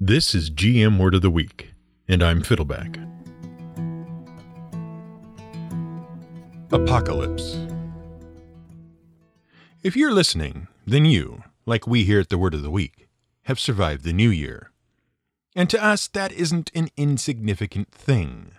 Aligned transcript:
This 0.00 0.32
is 0.32 0.48
GM 0.48 0.96
Word 0.96 1.16
of 1.16 1.22
the 1.22 1.30
Week, 1.30 1.74
and 2.06 2.22
I'm 2.22 2.40
Fiddleback. 2.40 3.04
Apocalypse. 6.70 7.58
If 9.82 9.96
you're 9.96 10.12
listening, 10.12 10.68
then 10.86 11.04
you, 11.04 11.42
like 11.66 11.88
we 11.88 12.04
here 12.04 12.20
at 12.20 12.28
the 12.28 12.38
Word 12.38 12.54
of 12.54 12.62
the 12.62 12.70
Week, 12.70 13.08
have 13.46 13.58
survived 13.58 14.04
the 14.04 14.12
new 14.12 14.30
year. 14.30 14.70
And 15.56 15.68
to 15.68 15.84
us, 15.84 16.06
that 16.06 16.30
isn't 16.30 16.70
an 16.76 16.90
insignificant 16.96 17.90
thing. 17.90 18.52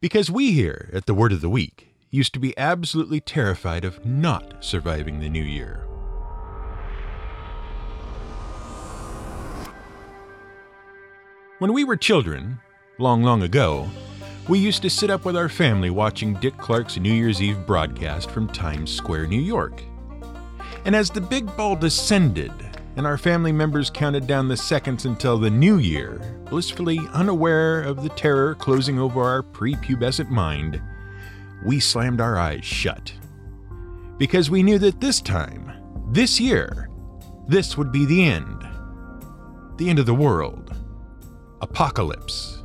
Because 0.00 0.30
we 0.30 0.52
here 0.52 0.88
at 0.94 1.04
the 1.04 1.12
Word 1.12 1.32
of 1.32 1.42
the 1.42 1.50
Week 1.50 1.94
used 2.10 2.32
to 2.32 2.40
be 2.40 2.56
absolutely 2.56 3.20
terrified 3.20 3.84
of 3.84 4.06
not 4.06 4.64
surviving 4.64 5.20
the 5.20 5.28
new 5.28 5.44
year. 5.44 5.85
When 11.58 11.72
we 11.72 11.84
were 11.84 11.96
children, 11.96 12.60
long, 12.98 13.22
long 13.22 13.42
ago, 13.42 13.88
we 14.46 14.58
used 14.58 14.82
to 14.82 14.90
sit 14.90 15.08
up 15.08 15.24
with 15.24 15.38
our 15.38 15.48
family 15.48 15.88
watching 15.88 16.34
Dick 16.34 16.54
Clark's 16.58 16.98
New 16.98 17.10
Year's 17.10 17.40
Eve 17.40 17.66
broadcast 17.66 18.30
from 18.30 18.46
Times 18.46 18.92
Square, 18.92 19.28
New 19.28 19.40
York. 19.40 19.82
And 20.84 20.94
as 20.94 21.08
the 21.08 21.22
big 21.22 21.46
ball 21.56 21.74
descended 21.74 22.52
and 22.96 23.06
our 23.06 23.16
family 23.16 23.52
members 23.52 23.88
counted 23.88 24.26
down 24.26 24.48
the 24.48 24.56
seconds 24.58 25.06
until 25.06 25.38
the 25.38 25.48
new 25.48 25.78
year, 25.78 26.20
blissfully 26.50 27.00
unaware 27.14 27.80
of 27.80 28.02
the 28.02 28.10
terror 28.10 28.54
closing 28.54 28.98
over 28.98 29.22
our 29.22 29.42
prepubescent 29.42 30.28
mind, 30.28 30.78
we 31.64 31.80
slammed 31.80 32.20
our 32.20 32.36
eyes 32.36 32.66
shut. 32.66 33.14
Because 34.18 34.50
we 34.50 34.62
knew 34.62 34.78
that 34.80 35.00
this 35.00 35.22
time, 35.22 35.72
this 36.12 36.38
year, 36.38 36.90
this 37.48 37.78
would 37.78 37.92
be 37.92 38.04
the 38.04 38.24
end. 38.24 38.62
The 39.78 39.88
end 39.88 39.98
of 39.98 40.04
the 40.04 40.14
world. 40.14 40.76
Apocalypse. 41.70 42.62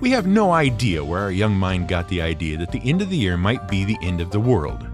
We 0.00 0.10
have 0.10 0.28
no 0.28 0.52
idea 0.52 1.04
where 1.04 1.22
our 1.22 1.32
young 1.32 1.54
mind 1.54 1.88
got 1.88 2.08
the 2.08 2.22
idea 2.22 2.56
that 2.58 2.70
the 2.70 2.80
end 2.88 3.02
of 3.02 3.10
the 3.10 3.16
year 3.16 3.36
might 3.36 3.66
be 3.66 3.84
the 3.84 3.98
end 4.00 4.20
of 4.20 4.30
the 4.30 4.38
world. 4.38 4.86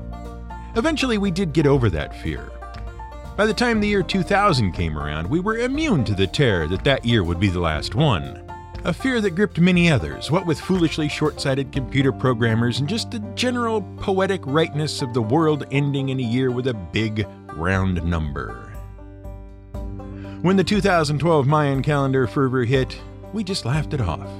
Eventually, 0.76 1.18
we 1.18 1.30
did 1.30 1.52
get 1.52 1.66
over 1.66 1.90
that 1.90 2.20
fear. 2.22 2.50
By 3.36 3.44
the 3.44 3.52
time 3.52 3.80
the 3.80 3.86
year 3.86 4.02
2000 4.02 4.72
came 4.72 4.98
around, 4.98 5.28
we 5.28 5.40
were 5.40 5.58
immune 5.58 6.04
to 6.04 6.14
the 6.14 6.26
terror 6.26 6.66
that 6.68 6.84
that 6.84 7.04
year 7.04 7.22
would 7.22 7.38
be 7.38 7.48
the 7.48 7.60
last 7.60 7.94
one. 7.94 8.42
A 8.84 8.92
fear 8.92 9.20
that 9.20 9.34
gripped 9.34 9.60
many 9.60 9.90
others, 9.90 10.30
what 10.30 10.46
with 10.46 10.58
foolishly 10.58 11.08
short 11.08 11.38
sighted 11.38 11.70
computer 11.70 12.12
programmers 12.12 12.80
and 12.80 12.88
just 12.88 13.10
the 13.10 13.18
general 13.34 13.82
poetic 13.98 14.40
rightness 14.46 15.02
of 15.02 15.12
the 15.12 15.20
world 15.20 15.66
ending 15.70 16.08
in 16.08 16.18
a 16.18 16.22
year 16.22 16.50
with 16.50 16.66
a 16.66 16.74
big, 16.74 17.28
round 17.52 18.02
number. 18.04 18.68
When 20.40 20.54
the 20.54 20.62
2012 20.62 21.48
Mayan 21.48 21.82
calendar 21.82 22.28
fervor 22.28 22.64
hit, 22.64 22.96
we 23.32 23.42
just 23.42 23.64
laughed 23.64 23.92
it 23.92 24.00
off. 24.00 24.30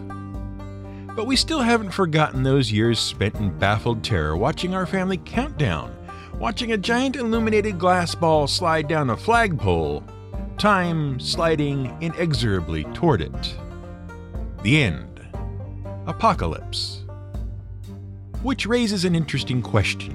But 1.16 1.26
we 1.26 1.34
still 1.34 1.58
haven't 1.58 1.90
forgotten 1.90 2.44
those 2.44 2.70
years 2.70 3.00
spent 3.00 3.34
in 3.34 3.58
baffled 3.58 4.04
terror 4.04 4.36
watching 4.36 4.76
our 4.76 4.86
family 4.86 5.16
countdown, 5.16 5.92
watching 6.38 6.70
a 6.70 6.78
giant 6.78 7.16
illuminated 7.16 7.80
glass 7.80 8.14
ball 8.14 8.46
slide 8.46 8.86
down 8.86 9.10
a 9.10 9.16
flagpole, 9.16 10.04
time 10.56 11.18
sliding 11.18 11.96
inexorably 12.00 12.84
toward 12.94 13.20
it. 13.20 13.56
The 14.62 14.80
end. 14.80 15.20
Apocalypse. 16.06 17.02
Which 18.44 18.66
raises 18.66 19.04
an 19.04 19.16
interesting 19.16 19.62
question. 19.62 20.14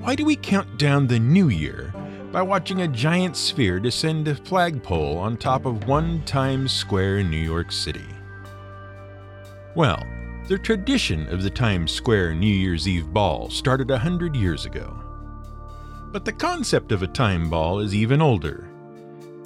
Why 0.00 0.16
do 0.16 0.24
we 0.24 0.34
count 0.34 0.80
down 0.80 1.06
the 1.06 1.20
new 1.20 1.48
year 1.48 1.94
by 2.30 2.42
watching 2.42 2.82
a 2.82 2.88
giant 2.88 3.36
sphere 3.36 3.80
descend 3.80 4.28
a 4.28 4.34
flagpole 4.34 5.16
on 5.16 5.36
top 5.36 5.64
of 5.64 5.86
one 5.88 6.22
Times 6.24 6.72
Square 6.72 7.18
in 7.18 7.30
New 7.30 7.38
York 7.38 7.72
City. 7.72 8.04
Well, 9.74 10.04
the 10.46 10.58
tradition 10.58 11.26
of 11.28 11.42
the 11.42 11.50
Times 11.50 11.90
Square 11.90 12.34
New 12.34 12.46
Year's 12.46 12.86
Eve 12.86 13.12
ball 13.12 13.48
started 13.48 13.90
a 13.90 13.98
hundred 13.98 14.36
years 14.36 14.66
ago. 14.66 14.94
But 16.12 16.24
the 16.24 16.32
concept 16.32 16.92
of 16.92 17.02
a 17.02 17.06
time 17.06 17.48
ball 17.48 17.80
is 17.80 17.94
even 17.94 18.20
older. 18.20 18.68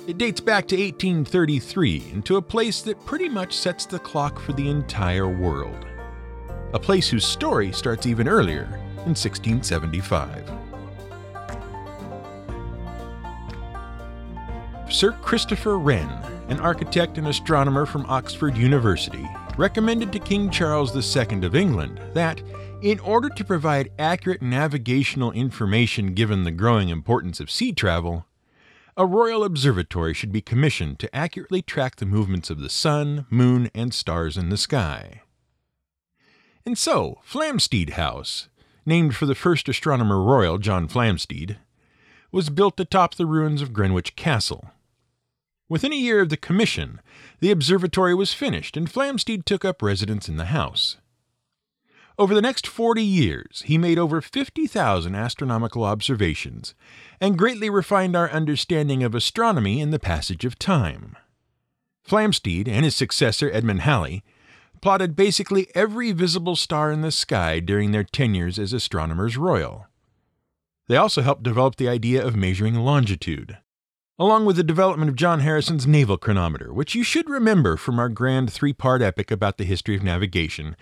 It 0.08 0.18
dates 0.18 0.40
back 0.40 0.66
to 0.68 0.76
1833 0.76 2.10
and 2.12 2.24
to 2.26 2.36
a 2.36 2.42
place 2.42 2.82
that 2.82 3.04
pretty 3.06 3.28
much 3.28 3.56
sets 3.56 3.86
the 3.86 4.00
clock 4.00 4.40
for 4.40 4.52
the 4.52 4.68
entire 4.68 5.28
world. 5.28 5.86
A 6.72 6.78
place 6.78 7.08
whose 7.08 7.26
story 7.26 7.70
starts 7.70 8.06
even 8.06 8.26
earlier 8.26 8.64
in 9.04 9.14
1675. 9.14 10.61
Sir 14.92 15.12
Christopher 15.22 15.78
Wren, 15.78 16.06
an 16.48 16.60
architect 16.60 17.16
and 17.16 17.26
astronomer 17.26 17.86
from 17.86 18.04
Oxford 18.10 18.58
University, 18.58 19.26
recommended 19.56 20.12
to 20.12 20.18
King 20.18 20.50
Charles 20.50 20.94
II 20.94 21.46
of 21.46 21.56
England 21.56 21.98
that, 22.12 22.42
in 22.82 23.00
order 23.00 23.30
to 23.30 23.44
provide 23.44 23.90
accurate 23.98 24.42
navigational 24.42 25.32
information 25.32 26.12
given 26.12 26.44
the 26.44 26.50
growing 26.50 26.90
importance 26.90 27.40
of 27.40 27.50
sea 27.50 27.72
travel, 27.72 28.26
a 28.94 29.06
royal 29.06 29.44
observatory 29.44 30.12
should 30.12 30.30
be 30.30 30.42
commissioned 30.42 30.98
to 30.98 31.16
accurately 31.16 31.62
track 31.62 31.96
the 31.96 32.04
movements 32.04 32.50
of 32.50 32.60
the 32.60 32.68
sun, 32.68 33.24
moon, 33.30 33.70
and 33.74 33.94
stars 33.94 34.36
in 34.36 34.50
the 34.50 34.58
sky. 34.58 35.22
And 36.66 36.76
so, 36.76 37.18
Flamsteed 37.26 37.94
House, 37.94 38.50
named 38.84 39.16
for 39.16 39.24
the 39.24 39.34
first 39.34 39.70
astronomer 39.70 40.22
royal 40.22 40.58
John 40.58 40.86
Flamsteed, 40.86 41.56
was 42.30 42.50
built 42.50 42.78
atop 42.78 43.14
the 43.14 43.26
ruins 43.26 43.62
of 43.62 43.72
Greenwich 43.72 44.16
Castle. 44.16 44.70
Within 45.68 45.92
a 45.92 45.96
year 45.96 46.20
of 46.20 46.28
the 46.28 46.36
commission, 46.36 47.00
the 47.40 47.50
observatory 47.50 48.14
was 48.14 48.34
finished 48.34 48.76
and 48.76 48.90
Flamsteed 48.90 49.44
took 49.44 49.64
up 49.64 49.82
residence 49.82 50.28
in 50.28 50.36
the 50.36 50.46
house. 50.46 50.96
Over 52.18 52.34
the 52.34 52.42
next 52.42 52.66
40 52.66 53.02
years, 53.02 53.62
he 53.66 53.78
made 53.78 53.98
over 53.98 54.20
50,000 54.20 55.14
astronomical 55.14 55.82
observations 55.84 56.74
and 57.20 57.38
greatly 57.38 57.70
refined 57.70 58.14
our 58.14 58.30
understanding 58.30 59.02
of 59.02 59.14
astronomy 59.14 59.80
and 59.80 59.92
the 59.92 59.98
passage 59.98 60.44
of 60.44 60.58
time. 60.58 61.16
Flamsteed 62.06 62.68
and 62.68 62.84
his 62.84 62.94
successor 62.94 63.50
Edmund 63.50 63.80
Halley 63.80 64.22
plotted 64.82 65.16
basically 65.16 65.68
every 65.74 66.12
visible 66.12 66.56
star 66.56 66.92
in 66.92 67.00
the 67.00 67.12
sky 67.12 67.60
during 67.60 67.92
their 67.92 68.04
tenures 68.04 68.58
as 68.58 68.72
astronomers 68.72 69.36
royal. 69.36 69.86
They 70.88 70.96
also 70.96 71.22
helped 71.22 71.44
develop 71.44 71.76
the 71.76 71.88
idea 71.88 72.24
of 72.24 72.36
measuring 72.36 72.74
longitude 72.74 73.58
along 74.22 74.44
with 74.44 74.54
the 74.54 74.62
development 74.62 75.08
of 75.08 75.16
John 75.16 75.40
Harrison's 75.40 75.84
naval 75.84 76.16
chronometer, 76.16 76.72
which 76.72 76.94
you 76.94 77.02
should 77.02 77.28
remember 77.28 77.76
from 77.76 77.98
our 77.98 78.08
grand 78.08 78.52
three 78.52 78.72
part 78.72 79.02
epic 79.02 79.32
about 79.32 79.58
the 79.58 79.64
history 79.64 79.96
of 79.96 80.04
navigation, 80.04 80.76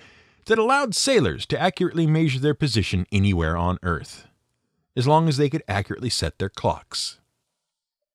that 0.45 0.59
allowed 0.59 0.95
sailors 0.95 1.47
to 1.47 1.59
accurately 1.59 2.07
measure 2.07 2.39
their 2.39 2.53
position 2.53 3.07
anywhere 3.11 3.57
on 3.57 3.79
Earth, 3.83 4.27
as 4.95 5.07
long 5.07 5.27
as 5.27 5.39
they 5.39 5.49
could 5.49 5.63
accurately 5.67 6.11
set 6.11 6.39
their 6.39 6.51
clocks. 6.51 7.19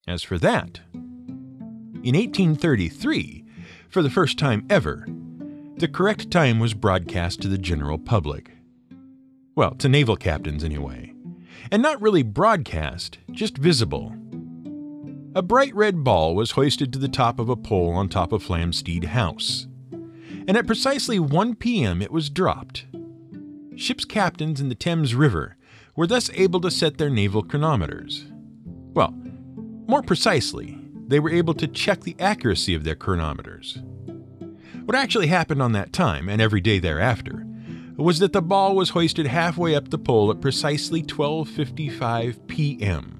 As 0.06 0.22
for 0.22 0.38
that, 0.38 0.78
in 0.94 2.14
1833, 2.14 3.44
for 3.88 4.02
the 4.02 4.10
first 4.10 4.38
time 4.38 4.64
ever, 4.70 5.08
the 5.76 5.88
correct 5.88 6.30
time 6.30 6.60
was 6.60 6.72
broadcast 6.72 7.42
to 7.42 7.48
the 7.48 7.58
general 7.58 7.98
public. 7.98 8.52
Well, 9.56 9.72
to 9.72 9.88
naval 9.88 10.14
captains 10.14 10.62
anyway. 10.62 11.12
And 11.72 11.82
not 11.82 12.00
really 12.00 12.22
broadcast, 12.22 13.18
just 13.32 13.58
visible 13.58 14.14
a 15.36 15.42
bright 15.42 15.74
red 15.74 16.02
ball 16.02 16.34
was 16.34 16.52
hoisted 16.52 16.90
to 16.90 16.98
the 16.98 17.10
top 17.10 17.38
of 17.38 17.50
a 17.50 17.56
pole 17.56 17.92
on 17.92 18.08
top 18.08 18.32
of 18.32 18.42
Flamsteed 18.42 19.04
House. 19.04 19.66
And 20.48 20.56
at 20.56 20.66
precisely 20.66 21.18
1 21.18 21.56
p.m., 21.56 22.00
it 22.00 22.10
was 22.10 22.30
dropped. 22.30 22.86
Ships' 23.76 24.06
captains 24.06 24.62
in 24.62 24.70
the 24.70 24.74
Thames 24.74 25.14
River 25.14 25.58
were 25.94 26.06
thus 26.06 26.30
able 26.32 26.62
to 26.62 26.70
set 26.70 26.96
their 26.96 27.10
naval 27.10 27.42
chronometers. 27.42 28.24
Well, 28.94 29.12
more 29.86 30.00
precisely, 30.00 30.78
they 31.06 31.20
were 31.20 31.28
able 31.28 31.52
to 31.52 31.68
check 31.68 32.00
the 32.00 32.16
accuracy 32.18 32.74
of 32.74 32.84
their 32.84 32.96
chronometers. 32.96 33.82
What 34.86 34.96
actually 34.96 35.26
happened 35.26 35.60
on 35.60 35.72
that 35.72 35.92
time, 35.92 36.30
and 36.30 36.40
every 36.40 36.62
day 36.62 36.78
thereafter, 36.78 37.46
was 37.98 38.20
that 38.20 38.32
the 38.32 38.40
ball 38.40 38.74
was 38.74 38.88
hoisted 38.88 39.26
halfway 39.26 39.74
up 39.74 39.90
the 39.90 39.98
pole 39.98 40.30
at 40.30 40.40
precisely 40.40 41.02
12:55 41.02 42.46
p.m. 42.46 43.15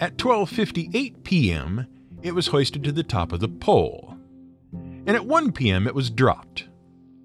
At 0.00 0.16
12:58 0.16 1.24
p.m., 1.24 1.86
it 2.22 2.34
was 2.34 2.48
hoisted 2.48 2.84
to 2.84 2.92
the 2.92 3.02
top 3.02 3.32
of 3.32 3.40
the 3.40 3.48
pole. 3.48 4.16
And 4.72 5.10
at 5.10 5.26
1 5.26 5.52
p.m., 5.52 5.86
it 5.86 5.94
was 5.94 6.10
dropped. 6.10 6.68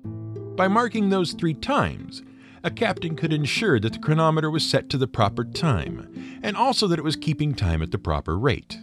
By 0.03 0.67
marking 0.67 1.09
those 1.09 1.33
3 1.33 1.53
times, 1.55 2.23
a 2.63 2.71
captain 2.71 3.15
could 3.15 3.33
ensure 3.33 3.79
that 3.79 3.93
the 3.93 3.99
chronometer 3.99 4.49
was 4.49 4.67
set 4.67 4.89
to 4.89 4.97
the 4.97 5.07
proper 5.07 5.43
time, 5.43 6.39
and 6.41 6.55
also 6.55 6.87
that 6.87 6.99
it 6.99 7.03
was 7.03 7.15
keeping 7.15 7.53
time 7.53 7.81
at 7.81 7.91
the 7.91 7.97
proper 7.97 8.37
rate. 8.39 8.79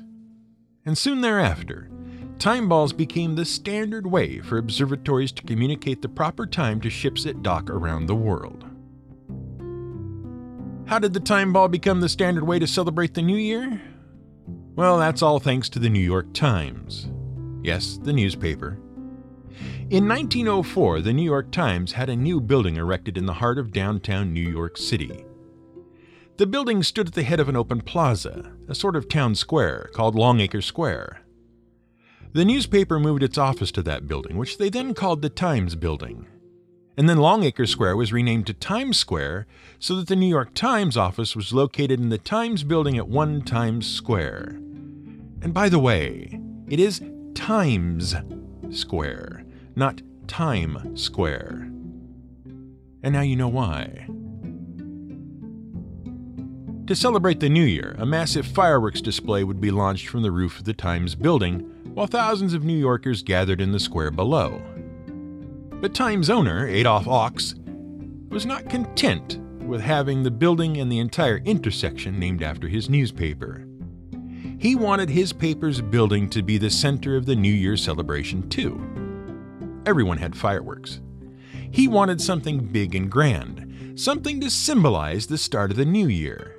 And 0.84 0.96
soon 0.96 1.20
thereafter, 1.20 1.90
time 2.38 2.68
balls 2.68 2.92
became 2.92 3.34
the 3.34 3.44
standard 3.44 4.06
way 4.06 4.40
for 4.40 4.58
observatories 4.58 5.32
to 5.32 5.42
communicate 5.42 6.02
the 6.02 6.08
proper 6.08 6.46
time 6.46 6.80
to 6.82 6.90
ships 6.90 7.26
at 7.26 7.42
dock 7.42 7.70
around 7.70 8.06
the 8.06 8.14
world. 8.14 8.66
How 10.90 10.98
did 10.98 11.12
the 11.14 11.20
time 11.20 11.52
ball 11.52 11.68
become 11.68 12.00
the 12.00 12.08
standard 12.08 12.42
way 12.42 12.58
to 12.58 12.66
celebrate 12.66 13.14
the 13.14 13.22
new 13.22 13.36
year? 13.36 13.80
Well, 14.74 14.98
that's 14.98 15.22
all 15.22 15.38
thanks 15.38 15.68
to 15.68 15.78
the 15.78 15.88
New 15.88 16.00
York 16.00 16.34
Times. 16.34 17.08
Yes, 17.62 17.96
the 18.02 18.12
newspaper. 18.12 18.76
In 19.88 20.08
1904, 20.08 21.02
the 21.02 21.12
New 21.12 21.22
York 21.22 21.52
Times 21.52 21.92
had 21.92 22.08
a 22.08 22.16
new 22.16 22.40
building 22.40 22.74
erected 22.74 23.16
in 23.16 23.26
the 23.26 23.34
heart 23.34 23.56
of 23.56 23.70
downtown 23.70 24.34
New 24.34 24.40
York 24.40 24.76
City. 24.76 25.24
The 26.38 26.46
building 26.48 26.82
stood 26.82 27.06
at 27.06 27.14
the 27.14 27.22
head 27.22 27.38
of 27.38 27.48
an 27.48 27.54
open 27.54 27.82
plaza, 27.82 28.50
a 28.66 28.74
sort 28.74 28.96
of 28.96 29.08
town 29.08 29.36
square 29.36 29.90
called 29.94 30.16
Longacre 30.16 30.60
Square. 30.60 31.20
The 32.32 32.44
newspaper 32.44 32.98
moved 32.98 33.22
its 33.22 33.38
office 33.38 33.70
to 33.72 33.82
that 33.84 34.08
building, 34.08 34.36
which 34.36 34.58
they 34.58 34.70
then 34.70 34.94
called 34.94 35.22
the 35.22 35.30
Times 35.30 35.76
Building. 35.76 36.26
And 36.96 37.08
then 37.08 37.18
Longacre 37.18 37.66
Square 37.66 37.96
was 37.96 38.12
renamed 38.12 38.46
to 38.48 38.54
Times 38.54 38.98
Square 38.98 39.46
so 39.78 39.94
that 39.96 40.08
the 40.08 40.16
New 40.16 40.26
York 40.26 40.54
Times 40.54 40.96
office 40.96 41.34
was 41.34 41.52
located 41.52 42.00
in 42.00 42.10
the 42.10 42.18
Times 42.18 42.62
Building 42.64 42.98
at 42.98 43.08
1 43.08 43.42
Times 43.42 43.86
Square. 43.86 44.56
And 45.42 45.54
by 45.54 45.68
the 45.68 45.78
way, 45.78 46.38
it 46.68 46.78
is 46.78 47.02
Times 47.34 48.14
Square, 48.70 49.44
not 49.74 50.02
Time 50.26 50.96
Square. 50.96 51.70
And 53.02 53.14
now 53.14 53.22
you 53.22 53.36
know 53.36 53.48
why. 53.48 54.06
To 56.86 56.96
celebrate 56.96 57.40
the 57.40 57.48
new 57.48 57.64
year, 57.64 57.94
a 57.98 58.04
massive 58.04 58.46
fireworks 58.46 59.00
display 59.00 59.44
would 59.44 59.60
be 59.60 59.70
launched 59.70 60.08
from 60.08 60.22
the 60.22 60.32
roof 60.32 60.58
of 60.58 60.64
the 60.64 60.74
Times 60.74 61.14
building, 61.14 61.60
while 61.94 62.08
thousands 62.08 62.52
of 62.52 62.64
New 62.64 62.76
Yorkers 62.76 63.22
gathered 63.22 63.60
in 63.60 63.72
the 63.72 63.80
square 63.80 64.10
below. 64.10 64.60
But 65.80 65.94
Times 65.94 66.28
owner, 66.28 66.68
Adolph 66.68 67.06
Ochs, 67.06 67.54
was 68.28 68.44
not 68.44 68.68
content 68.68 69.38
with 69.66 69.80
having 69.80 70.22
the 70.22 70.30
building 70.30 70.76
and 70.76 70.92
the 70.92 70.98
entire 70.98 71.38
intersection 71.38 72.18
named 72.18 72.42
after 72.42 72.68
his 72.68 72.90
newspaper. 72.90 73.66
He 74.58 74.76
wanted 74.76 75.08
his 75.08 75.32
paper's 75.32 75.80
building 75.80 76.28
to 76.30 76.42
be 76.42 76.58
the 76.58 76.68
center 76.68 77.16
of 77.16 77.24
the 77.24 77.34
New 77.34 77.52
Year 77.52 77.78
celebration, 77.78 78.46
too. 78.50 78.78
Everyone 79.86 80.18
had 80.18 80.36
fireworks. 80.36 81.00
He 81.70 81.88
wanted 81.88 82.20
something 82.20 82.66
big 82.66 82.94
and 82.94 83.10
grand, 83.10 83.98
something 83.98 84.38
to 84.42 84.50
symbolize 84.50 85.26
the 85.28 85.38
start 85.38 85.70
of 85.70 85.78
the 85.78 85.86
new 85.86 86.08
year. 86.08 86.56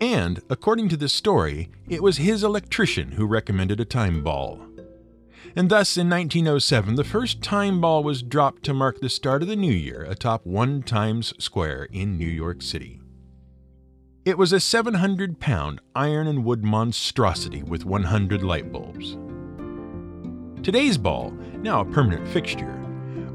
And, 0.00 0.40
according 0.48 0.90
to 0.90 0.96
the 0.96 1.08
story, 1.08 1.70
it 1.88 2.04
was 2.04 2.18
his 2.18 2.44
electrician 2.44 3.10
who 3.10 3.26
recommended 3.26 3.80
a 3.80 3.84
time 3.84 4.22
ball. 4.22 4.67
And 5.56 5.70
thus, 5.70 5.96
in 5.96 6.08
1907, 6.08 6.94
the 6.94 7.04
first 7.04 7.42
time 7.42 7.80
ball 7.80 8.02
was 8.02 8.22
dropped 8.22 8.62
to 8.64 8.74
mark 8.74 9.00
the 9.00 9.08
start 9.08 9.42
of 9.42 9.48
the 9.48 9.56
new 9.56 9.72
year 9.72 10.02
atop 10.02 10.46
One 10.46 10.82
Times 10.82 11.34
Square 11.38 11.88
in 11.92 12.16
New 12.16 12.28
York 12.28 12.62
City. 12.62 13.00
It 14.24 14.36
was 14.36 14.52
a 14.52 14.60
700 14.60 15.40
pound 15.40 15.80
iron 15.94 16.26
and 16.26 16.44
wood 16.44 16.62
monstrosity 16.62 17.62
with 17.62 17.84
100 17.84 18.42
light 18.42 18.70
bulbs. 18.70 19.16
Today's 20.62 20.98
ball, 20.98 21.30
now 21.62 21.80
a 21.80 21.84
permanent 21.84 22.28
fixture, 22.28 22.74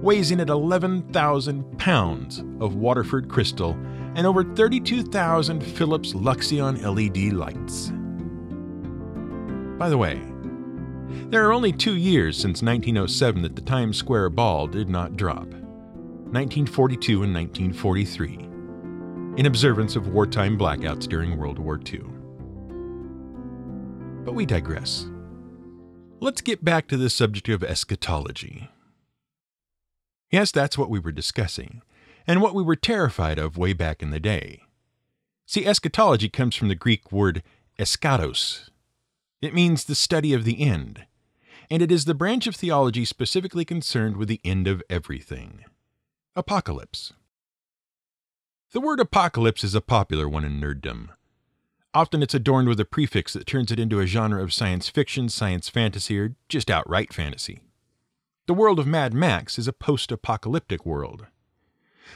weighs 0.02 0.32
in 0.32 0.40
at 0.40 0.50
11,000 0.50 1.80
pounds 1.80 2.44
of 2.60 2.76
Waterford 2.76 3.30
crystal 3.30 3.72
and 4.16 4.28
over 4.28 4.44
32,000 4.44 5.62
Philips 5.62 6.14
Luxeon 6.14 6.82
LED 6.84 7.34
lights. 7.34 7.92
By 9.80 9.90
the 9.90 9.98
way, 9.98 10.22
there 11.30 11.48
are 11.48 11.54
only 11.54 11.72
two 11.72 11.96
years 11.96 12.36
since 12.38 12.62
1907 12.62 13.42
that 13.42 13.56
the 13.56 13.62
Times 13.62 13.98
Square 13.98 14.30
ball 14.32 14.68
did 14.68 14.90
not 14.90 15.18
drop 15.18 15.48
1942 15.48 17.24
and 17.24 17.34
1943 17.34 18.34
in 19.38 19.46
observance 19.46 19.96
of 19.96 20.08
wartime 20.08 20.58
blackouts 20.58 21.08
during 21.08 21.38
World 21.38 21.60
War 21.60 21.80
II. 21.92 22.04
But 24.24 24.34
we 24.34 24.46
digress. 24.46 25.08
Let's 26.20 26.42
get 26.42 26.64
back 26.64 26.88
to 26.88 26.98
the 26.98 27.10
subject 27.10 27.50
of 27.50 27.64
eschatology. 27.64 28.70
Yes, 30.32 30.52
that's 30.52 30.78
what 30.78 30.90
we 30.90 31.00
were 31.00 31.12
discussing, 31.12 31.82
and 32.26 32.42
what 32.42 32.56
we 32.56 32.64
were 32.64 32.76
terrified 32.76 33.38
of 33.38 33.58
way 33.58 33.74
back 33.74 34.02
in 34.02 34.10
the 34.10 34.20
day. 34.20 34.62
See, 35.46 35.66
eschatology 35.66 36.30
comes 36.30 36.56
from 36.56 36.70
the 36.70 36.76
Greek 36.76 37.12
word 37.12 37.44
eschatos. 37.78 38.70
It 39.44 39.54
means 39.54 39.84
the 39.84 39.94
study 39.94 40.32
of 40.32 40.46
the 40.46 40.62
end, 40.62 41.06
and 41.70 41.84
it 41.84 41.92
is 41.92 42.06
the 42.06 42.14
branch 42.14 42.48
of 42.48 42.56
theology 42.56 43.04
specifically 43.04 43.66
concerned 43.66 44.16
with 44.16 44.30
the 44.30 44.40
end 44.46 44.68
of 44.68 44.82
everything. 44.90 45.66
Apocalypse. 46.34 47.12
The 48.72 48.80
word 48.80 49.02
apocalypse 49.02 49.66
is 49.66 49.76
a 49.76 49.82
popular 49.82 50.30
one 50.30 50.46
in 50.46 50.62
nerddom. 50.62 51.10
Often 51.94 52.24
it's 52.24 52.34
adorned 52.34 52.70
with 52.70 52.80
a 52.80 52.86
prefix 52.86 53.34
that 53.34 53.46
turns 53.46 53.70
it 53.70 53.82
into 53.82 54.00
a 54.00 54.06
genre 54.06 54.42
of 54.42 54.54
science 54.54 54.88
fiction, 54.88 55.28
science 55.28 55.68
fantasy, 55.68 56.18
or 56.18 56.36
just 56.48 56.72
outright 56.72 57.14
fantasy. 57.14 57.60
The 58.48 58.54
world 58.54 58.80
of 58.80 58.88
Mad 58.88 59.14
Max 59.14 59.60
is 59.60 59.68
a 59.68 59.74
post 59.74 60.10
apocalyptic 60.10 60.86
world. 60.86 61.28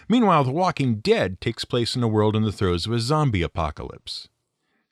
Meanwhile, 0.07 0.45
The 0.45 0.51
Walking 0.53 1.01
Dead 1.01 1.41
takes 1.41 1.65
place 1.65 1.93
in 1.93 2.03
a 2.03 2.07
world 2.07 2.37
in 2.37 2.43
the 2.43 2.53
throes 2.53 2.85
of 2.85 2.93
a 2.93 3.01
zombie 3.01 3.41
apocalypse. 3.41 4.29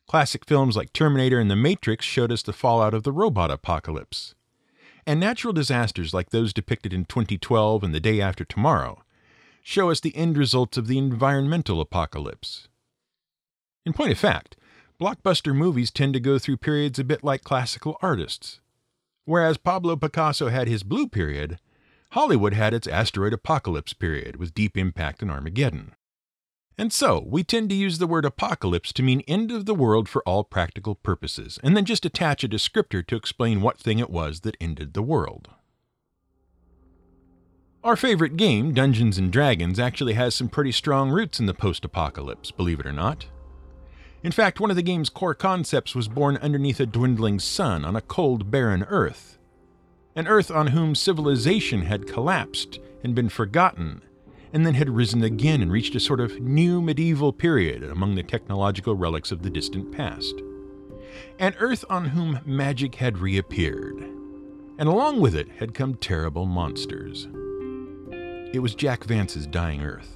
Classic 0.08 0.46
films 0.46 0.76
like 0.76 0.94
Terminator 0.94 1.40
and 1.40 1.50
The 1.50 1.56
Matrix 1.56 2.06
showed 2.06 2.32
us 2.32 2.44
the 2.44 2.54
fallout 2.54 2.94
of 2.94 3.04
the 3.04 3.12
robot 3.12 3.50
apocalypse. 3.50 4.36
And 5.08 5.20
natural 5.20 5.54
disasters 5.54 6.14
like 6.14 6.30
those 6.30 6.54
depicted 6.54 6.94
in 6.94 7.06
2012 7.06 7.84
and 7.84 7.94
The 7.94 8.00
Day 8.00 8.22
After 8.22 8.46
Tomorrow 8.46 9.04
show 9.64 9.90
us 9.90 10.00
the 10.00 10.16
end 10.16 10.38
results 10.38 10.78
of 10.78 10.86
the 10.86 11.00
environmental 11.00 11.82
apocalypse. 11.82 12.68
In 13.84 13.94
point 13.94 14.12
of 14.12 14.20
fact, 14.20 14.56
blockbuster 15.02 15.56
movies 15.56 15.90
tend 15.90 16.14
to 16.14 16.20
go 16.20 16.38
through 16.38 16.58
periods 16.58 17.00
a 17.00 17.04
bit 17.04 17.24
like 17.24 17.44
classical 17.44 17.98
artists. 18.00 18.60
Whereas 19.26 19.58
Pablo 19.58 19.96
Picasso 19.96 20.50
had 20.50 20.68
his 20.68 20.84
blue 20.84 21.08
period, 21.08 21.60
Hollywood 22.12 22.54
had 22.54 22.76
its 22.76 22.88
asteroid 22.88 23.34
apocalypse 23.34 23.94
period 23.94 24.36
with 24.36 24.54
Deep 24.54 24.78
Impact 24.78 25.24
and 25.24 25.32
Armageddon. 25.32 25.94
And 26.78 26.92
so, 26.92 27.24
we 27.26 27.44
tend 27.44 27.70
to 27.70 27.76
use 27.76 28.00
the 28.00 28.08
word 28.08 28.26
apocalypse 28.26 28.92
to 28.94 29.04
mean 29.04 29.22
end 29.22 29.52
of 29.52 29.66
the 29.66 29.76
world 29.76 30.10
for 30.10 30.22
all 30.24 30.44
practical 30.44 30.96
purposes, 30.96 31.58
and 31.64 31.76
then 31.76 31.86
just 31.86 32.06
attach 32.06 32.44
a 32.44 32.50
descriptor 32.50 33.06
to 33.08 33.16
explain 33.16 33.62
what 33.62 33.80
thing 33.80 34.00
it 34.00 34.10
was 34.10 34.42
that 34.42 34.58
ended 34.60 34.94
the 34.94 35.02
world. 35.02 35.50
Our 37.82 37.96
favorite 37.96 38.36
game, 38.36 38.74
Dungeons 38.74 39.18
and 39.18 39.32
Dragons, 39.32 39.80
actually 39.80 40.14
has 40.14 40.36
some 40.36 40.50
pretty 40.50 40.72
strong 40.72 41.12
roots 41.12 41.40
in 41.40 41.46
the 41.46 41.54
post 41.54 41.86
apocalypse, 41.86 42.52
believe 42.52 42.80
it 42.80 42.88
or 42.88 42.92
not. 42.92 43.28
In 44.24 44.32
fact, 44.32 44.60
one 44.60 44.72
of 44.72 44.76
the 44.76 44.82
game's 44.82 45.10
core 45.10 45.36
concepts 45.36 45.94
was 45.94 46.08
born 46.08 46.38
underneath 46.38 46.80
a 46.80 46.88
dwindling 46.88 47.40
sun 47.40 47.86
on 47.86 47.96
a 47.96 48.02
cold, 48.02 48.50
barren 48.50 48.84
Earth. 48.90 49.38
An 50.16 50.28
Earth 50.28 50.50
on 50.50 50.68
whom 50.68 50.96
civilization 50.96 51.84
had 51.84 52.08
collapsed 52.08 52.80
and 53.04 53.14
been 53.14 53.30
forgotten, 53.30 54.02
and 54.56 54.66
then 54.66 54.74
had 54.74 54.90
risen 54.90 55.22
again 55.22 55.62
and 55.62 55.70
reached 55.70 55.96
a 55.96 56.00
sort 56.00 56.22
of 56.22 56.40
new 56.40 56.82
medieval 56.82 57.34
period 57.34 57.84
among 57.84 58.16
the 58.16 58.24
technological 58.24 58.96
relics 58.96 59.30
of 59.30 59.42
the 59.42 59.50
distant 59.50 59.92
past. 59.92 60.34
An 61.40 61.54
Earth 61.60 61.84
on 61.90 62.06
whom 62.06 62.40
magic 62.46 62.96
had 62.96 63.18
reappeared, 63.18 63.98
and 64.78 64.88
along 64.88 65.20
with 65.20 65.36
it 65.36 65.50
had 65.60 65.74
come 65.74 65.96
terrible 65.96 66.46
monsters. 66.46 67.28
It 68.54 68.62
was 68.62 68.76
Jack 68.76 69.04
Vance's 69.04 69.46
dying 69.46 69.84
Earth. 69.84 70.14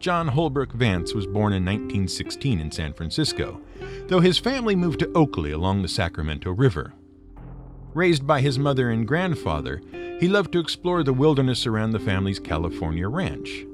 John 0.00 0.26
Holbrook 0.26 0.72
Vance 0.72 1.14
was 1.14 1.26
born 1.26 1.52
in 1.52 1.64
1916 1.64 2.58
in 2.58 2.72
San 2.72 2.92
Francisco, 2.92 3.60
though 4.08 4.20
his 4.20 4.38
family 4.38 4.74
moved 4.74 4.98
to 4.98 5.12
Oakley 5.12 5.52
along 5.52 5.82
the 5.82 5.88
Sacramento 5.88 6.50
River. 6.50 6.92
Raised 7.94 8.26
by 8.26 8.40
his 8.40 8.58
mother 8.58 8.90
and 8.90 9.06
grandfather, 9.06 9.80
he 10.18 10.28
loved 10.28 10.52
to 10.52 10.58
explore 10.58 11.02
the 11.02 11.12
wilderness 11.12 11.66
around 11.66 11.92
the 11.92 12.00
family's 12.00 12.38
California 12.40 13.08
ranch. 13.08 13.64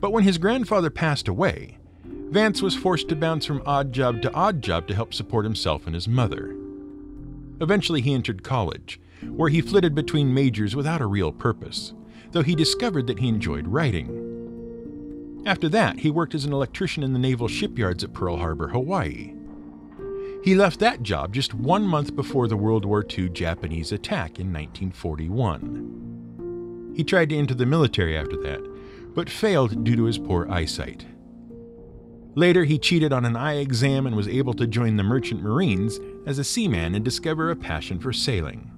But 0.00 0.12
when 0.12 0.24
his 0.24 0.38
grandfather 0.38 0.90
passed 0.90 1.28
away, 1.28 1.78
Vance 2.04 2.62
was 2.62 2.74
forced 2.74 3.08
to 3.10 3.16
bounce 3.16 3.44
from 3.44 3.62
odd 3.66 3.92
job 3.92 4.22
to 4.22 4.32
odd 4.32 4.62
job 4.62 4.88
to 4.88 4.94
help 4.94 5.12
support 5.12 5.44
himself 5.44 5.86
and 5.86 5.94
his 5.94 6.08
mother. 6.08 6.56
Eventually, 7.60 8.00
he 8.00 8.14
entered 8.14 8.42
college, 8.42 8.98
where 9.28 9.50
he 9.50 9.60
flitted 9.60 9.94
between 9.94 10.34
majors 10.34 10.74
without 10.74 11.02
a 11.02 11.06
real 11.06 11.30
purpose, 11.30 11.92
though 12.32 12.42
he 12.42 12.54
discovered 12.54 13.06
that 13.06 13.18
he 13.18 13.28
enjoyed 13.28 13.68
writing. 13.68 15.42
After 15.44 15.68
that, 15.68 15.98
he 15.98 16.10
worked 16.10 16.34
as 16.34 16.44
an 16.44 16.52
electrician 16.52 17.02
in 17.02 17.12
the 17.12 17.18
naval 17.18 17.48
shipyards 17.48 18.02
at 18.02 18.14
Pearl 18.14 18.38
Harbor, 18.38 18.68
Hawaii. 18.68 19.34
He 20.42 20.54
left 20.56 20.80
that 20.80 21.04
job 21.04 21.32
just 21.32 21.54
one 21.54 21.84
month 21.84 22.16
before 22.16 22.48
the 22.48 22.56
World 22.56 22.84
War 22.84 23.06
II 23.08 23.28
Japanese 23.28 23.92
attack 23.92 24.40
in 24.40 24.52
1941. 24.52 26.94
He 26.96 27.04
tried 27.04 27.28
to 27.28 27.36
enter 27.36 27.54
the 27.54 27.64
military 27.64 28.18
after 28.18 28.36
that, 28.38 28.60
but 29.14 29.30
failed 29.30 29.84
due 29.84 29.94
to 29.94 30.02
his 30.04 30.18
poor 30.18 30.50
eyesight. 30.50 31.06
Later, 32.34 32.64
he 32.64 32.76
cheated 32.76 33.12
on 33.12 33.24
an 33.24 33.36
eye 33.36 33.58
exam 33.58 34.04
and 34.04 34.16
was 34.16 34.26
able 34.26 34.54
to 34.54 34.66
join 34.66 34.96
the 34.96 35.04
Merchant 35.04 35.44
Marines 35.44 36.00
as 36.26 36.40
a 36.40 36.44
seaman 36.44 36.96
and 36.96 37.04
discover 37.04 37.52
a 37.52 37.56
passion 37.56 38.00
for 38.00 38.12
sailing. 38.12 38.71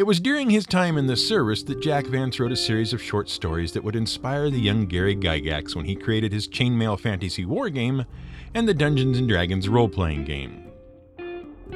It 0.00 0.06
was 0.06 0.18
during 0.18 0.48
his 0.48 0.64
time 0.64 0.96
in 0.96 1.08
the 1.08 1.14
service 1.14 1.62
that 1.64 1.82
Jack 1.82 2.06
Vance 2.06 2.40
wrote 2.40 2.52
a 2.52 2.56
series 2.56 2.94
of 2.94 3.02
short 3.02 3.28
stories 3.28 3.72
that 3.72 3.84
would 3.84 3.94
inspire 3.94 4.48
the 4.48 4.58
young 4.58 4.86
Gary 4.86 5.14
Gygax 5.14 5.76
when 5.76 5.84
he 5.84 5.94
created 5.94 6.32
his 6.32 6.48
Chainmail 6.48 6.98
Fantasy 6.98 7.44
Wargame 7.44 8.06
and 8.54 8.66
the 8.66 8.72
Dungeons 8.72 9.18
and 9.18 9.28
Dragons 9.28 9.68
role 9.68 9.90
playing 9.90 10.24
game. 10.24 10.70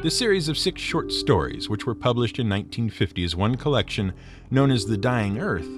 The 0.01 0.11
series 0.11 0.49
of 0.49 0.57
six 0.57 0.81
short 0.81 1.13
stories, 1.13 1.69
which 1.69 1.85
were 1.85 1.95
published 1.95 2.39
in 2.39 2.49
1950 2.49 3.25
as 3.25 3.37
one 3.37 3.57
collection 3.57 4.15
known 4.51 4.71
as 4.71 4.87
The 4.87 4.97
Dying 4.97 5.39
Earth, 5.39 5.69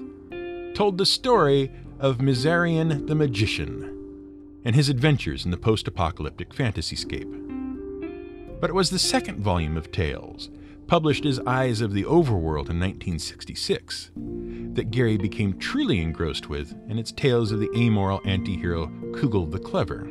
told 0.73 0.97
the 0.97 1.05
story 1.05 1.69
of 1.99 2.19
Mazirian 2.19 3.07
the 3.07 3.15
Magician 3.15 4.61
and 4.63 4.73
his 4.73 4.87
adventures 4.87 5.43
in 5.43 5.51
the 5.51 5.57
post 5.57 5.85
apocalyptic 5.85 6.53
fantasyscape. 6.53 8.61
But 8.61 8.69
it 8.69 8.73
was 8.73 8.89
the 8.89 8.99
second 8.99 9.41
volume 9.41 9.75
of 9.75 9.91
tales 9.91 10.49
published 10.87 11.25
as 11.25 11.39
Eyes 11.45 11.81
of 11.81 11.93
the 11.93 12.05
Overworld 12.05 12.69
in 12.69 12.79
1966, 12.79 14.11
that 14.15 14.91
Gary 14.91 15.17
became 15.17 15.59
truly 15.59 15.99
engrossed 15.99 16.49
with 16.49 16.73
in 16.87 16.97
its 16.97 17.11
tales 17.11 17.51
of 17.51 17.59
the 17.59 17.69
amoral 17.75 18.21
anti-hero 18.25 18.87
Cugel 19.11 19.51
the 19.51 19.59
Clever. 19.59 20.09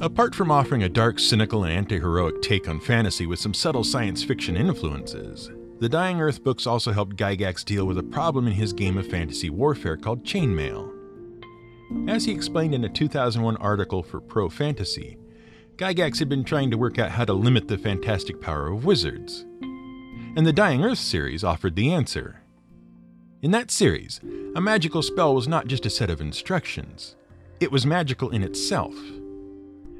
Apart 0.00 0.34
from 0.34 0.50
offering 0.50 0.82
a 0.82 0.88
dark, 0.88 1.18
cynical, 1.18 1.64
and 1.64 1.72
anti-heroic 1.72 2.42
take 2.42 2.68
on 2.68 2.80
fantasy 2.80 3.26
with 3.26 3.38
some 3.38 3.54
subtle 3.54 3.84
science 3.84 4.22
fiction 4.24 4.56
influences, 4.56 5.50
the 5.78 5.88
Dying 5.88 6.20
Earth 6.20 6.44
books 6.44 6.66
also 6.66 6.92
helped 6.92 7.16
Gygax 7.16 7.64
deal 7.64 7.86
with 7.86 7.98
a 7.98 8.02
problem 8.02 8.46
in 8.46 8.52
his 8.52 8.72
game 8.72 8.98
of 8.98 9.06
fantasy 9.06 9.50
warfare 9.50 9.96
called 9.96 10.24
chainmail. 10.24 10.90
As 12.08 12.24
he 12.24 12.32
explained 12.32 12.74
in 12.74 12.84
a 12.84 12.88
2001 12.88 13.56
article 13.58 14.02
for 14.02 14.20
Pro 14.20 14.48
Fantasy, 14.48 15.18
Gygax 15.82 16.20
had 16.20 16.28
been 16.28 16.44
trying 16.44 16.70
to 16.70 16.78
work 16.78 17.00
out 17.00 17.10
how 17.10 17.24
to 17.24 17.32
limit 17.32 17.66
the 17.66 17.76
fantastic 17.76 18.40
power 18.40 18.68
of 18.68 18.84
wizards. 18.84 19.44
And 20.36 20.46
the 20.46 20.52
Dying 20.52 20.84
Earth 20.84 21.00
series 21.00 21.42
offered 21.42 21.74
the 21.74 21.92
answer. 21.92 22.40
In 23.42 23.50
that 23.50 23.72
series, 23.72 24.20
a 24.54 24.60
magical 24.60 25.02
spell 25.02 25.34
was 25.34 25.48
not 25.48 25.66
just 25.66 25.84
a 25.84 25.90
set 25.90 26.08
of 26.08 26.20
instructions, 26.20 27.16
it 27.58 27.72
was 27.72 27.84
magical 27.84 28.30
in 28.30 28.44
itself. 28.44 28.94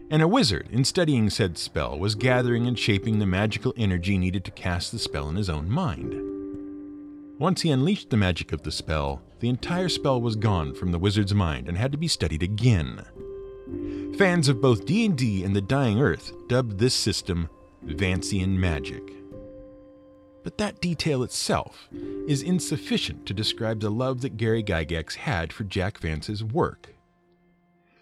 And 0.09 0.23
a 0.23 0.29
wizard, 0.29 0.69
in 0.71 0.85
studying 0.85 1.29
said 1.31 1.59
spell, 1.59 1.99
was 1.99 2.15
gathering 2.15 2.69
and 2.69 2.79
shaping 2.79 3.19
the 3.19 3.27
magical 3.27 3.75
energy 3.77 4.17
needed 4.19 4.45
to 4.45 4.53
cast 4.53 4.93
the 4.93 5.01
spell 5.01 5.29
in 5.29 5.35
his 5.35 5.51
own 5.51 5.69
mind. 5.69 6.15
Once 7.41 7.63
he 7.63 7.73
unleashed 7.73 8.11
the 8.11 8.17
magic 8.17 8.53
of 8.53 8.63
the 8.63 8.71
spell, 8.71 9.21
the 9.41 9.49
entire 9.49 9.89
spell 9.89 10.21
was 10.21 10.37
gone 10.37 10.77
from 10.77 10.93
the 10.93 10.99
wizard's 11.01 11.35
mind 11.35 11.69
and 11.69 11.77
had 11.77 11.91
to 11.91 11.99
be 11.99 12.07
studied 12.07 12.45
again. 12.45 13.05
Fans 14.17 14.49
of 14.49 14.61
both 14.61 14.85
D&D 14.85 15.43
and 15.45 15.57
The 15.57 15.61
Dying 15.61 16.01
Earth 16.01 16.33
dubbed 16.49 16.79
this 16.79 16.95
system 16.95 17.49
Vancian 17.85 18.57
magic. 18.57 19.03
But 20.45 20.59
that 20.59 20.81
detail 20.81 21.23
itself 21.23 21.89
is 22.27 22.43
insufficient 22.43 23.27
to 23.27 23.35
describe 23.35 23.81
the 23.81 23.91
love 23.91 24.21
that 24.21 24.37
Gary 24.37 24.63
Gygax 24.63 25.15
had 25.15 25.53
for 25.53 25.65
Jack 25.65 25.99
Vance's 25.99 26.43
work. 26.43 26.95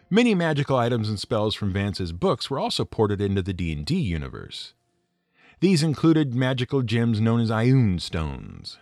Many 0.09 0.35
magical 0.35 0.77
items 0.77 1.09
and 1.09 1.21
spells 1.21 1.55
from 1.55 1.73
Vance's 1.73 2.13
books 2.13 2.51
were 2.51 2.59
also 2.59 2.85
ported 2.85 3.21
into 3.21 3.43
the 3.43 3.53
D&D 3.53 3.95
universe. 3.95 4.75
These 5.61 5.83
included 5.83 6.35
magical 6.35 6.83
gems 6.83 7.21
known 7.21 7.41
as 7.41 7.51
Ioun 7.51 8.01
stones, 8.01 8.79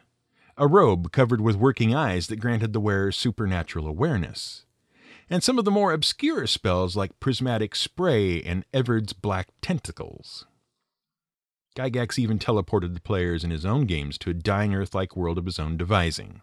a 0.57 0.66
robe 0.66 1.12
covered 1.12 1.40
with 1.40 1.57
working 1.57 1.95
eyes 1.95 2.28
that 2.28 2.40
granted 2.40 2.73
the 2.73 2.80
wearer 2.80 3.12
supernatural 3.12 3.87
awareness, 3.87 4.64
and 5.30 5.42
some 5.42 5.58
of 5.58 5.64
the 5.64 5.70
more 5.70 5.92
obscure 5.92 6.47
spells 6.47 6.97
like 6.97 7.20
Prismatic 7.20 7.75
Spray 7.75 8.42
and 8.42 8.64
Evard's 8.73 9.12
Black 9.12 9.49
Tentacles. 9.61 10.47
Gygax 11.76 12.18
even 12.18 12.38
teleported 12.38 12.94
the 12.94 13.00
players 13.00 13.44
in 13.44 13.50
his 13.50 13.64
own 13.64 13.85
games 13.85 14.18
to 14.18 14.30
a 14.30 14.35
dying 14.35 14.75
Earth 14.75 14.94
like 14.94 15.16
world 15.16 15.38
of 15.38 15.44
his 15.44 15.58
own 15.58 15.76
devising. 15.76 16.40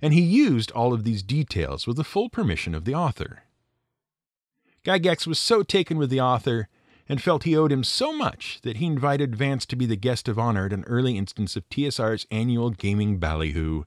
And 0.00 0.14
he 0.14 0.22
used 0.22 0.70
all 0.70 0.92
of 0.92 1.04
these 1.04 1.22
details 1.22 1.86
with 1.86 1.96
the 1.96 2.04
full 2.04 2.28
permission 2.28 2.74
of 2.74 2.84
the 2.84 2.94
author. 2.94 3.42
Gygax 4.84 5.26
was 5.26 5.38
so 5.38 5.62
taken 5.62 5.98
with 5.98 6.10
the 6.10 6.20
author 6.20 6.68
and 7.08 7.22
felt 7.22 7.44
he 7.44 7.56
owed 7.56 7.72
him 7.72 7.84
so 7.84 8.12
much 8.12 8.60
that 8.62 8.78
he 8.78 8.86
invited 8.86 9.36
Vance 9.36 9.66
to 9.66 9.76
be 9.76 9.86
the 9.86 9.96
guest 9.96 10.28
of 10.28 10.38
honor 10.38 10.66
at 10.66 10.72
an 10.72 10.84
early 10.84 11.18
instance 11.18 11.56
of 11.56 11.68
TSR's 11.68 12.26
annual 12.30 12.70
gaming 12.70 13.18
ballyhoo, 13.18 13.84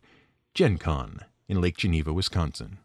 Gen 0.53 0.77
Con, 0.77 1.22
in 1.48 1.60
Lake 1.60 1.77
Geneva, 1.77 2.13
Wisconsin. 2.13 2.77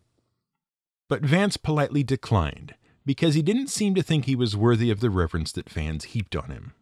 But 1.12 1.26
Vance 1.26 1.59
politely 1.59 2.02
declined 2.02 2.75
because 3.04 3.35
he 3.35 3.42
didn't 3.42 3.66
seem 3.66 3.95
to 3.97 4.02
think 4.02 4.25
he 4.25 4.35
was 4.35 4.57
worthy 4.57 4.90
of 4.90 5.00
the 5.00 5.11
reverence 5.11 5.52
that 5.52 5.69
fans 5.69 6.04
heaped 6.04 6.35
on 6.35 6.49
him. 6.49 6.73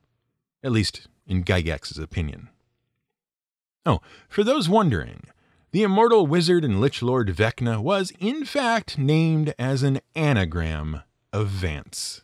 At 0.62 0.70
least, 0.70 1.08
in 1.26 1.42
Gygax's 1.42 1.98
opinion. 1.98 2.48
Oh, 3.84 4.00
for 4.28 4.44
those 4.44 4.68
wondering, 4.68 5.24
the 5.72 5.82
immortal 5.82 6.28
wizard 6.28 6.64
and 6.64 6.80
lich 6.80 7.02
lord 7.02 7.30
Vecna 7.30 7.82
was, 7.82 8.12
in 8.20 8.44
fact, 8.44 8.98
named 8.98 9.52
as 9.58 9.82
an 9.82 9.98
anagram 10.14 11.02
of 11.32 11.48
Vance. 11.48 12.22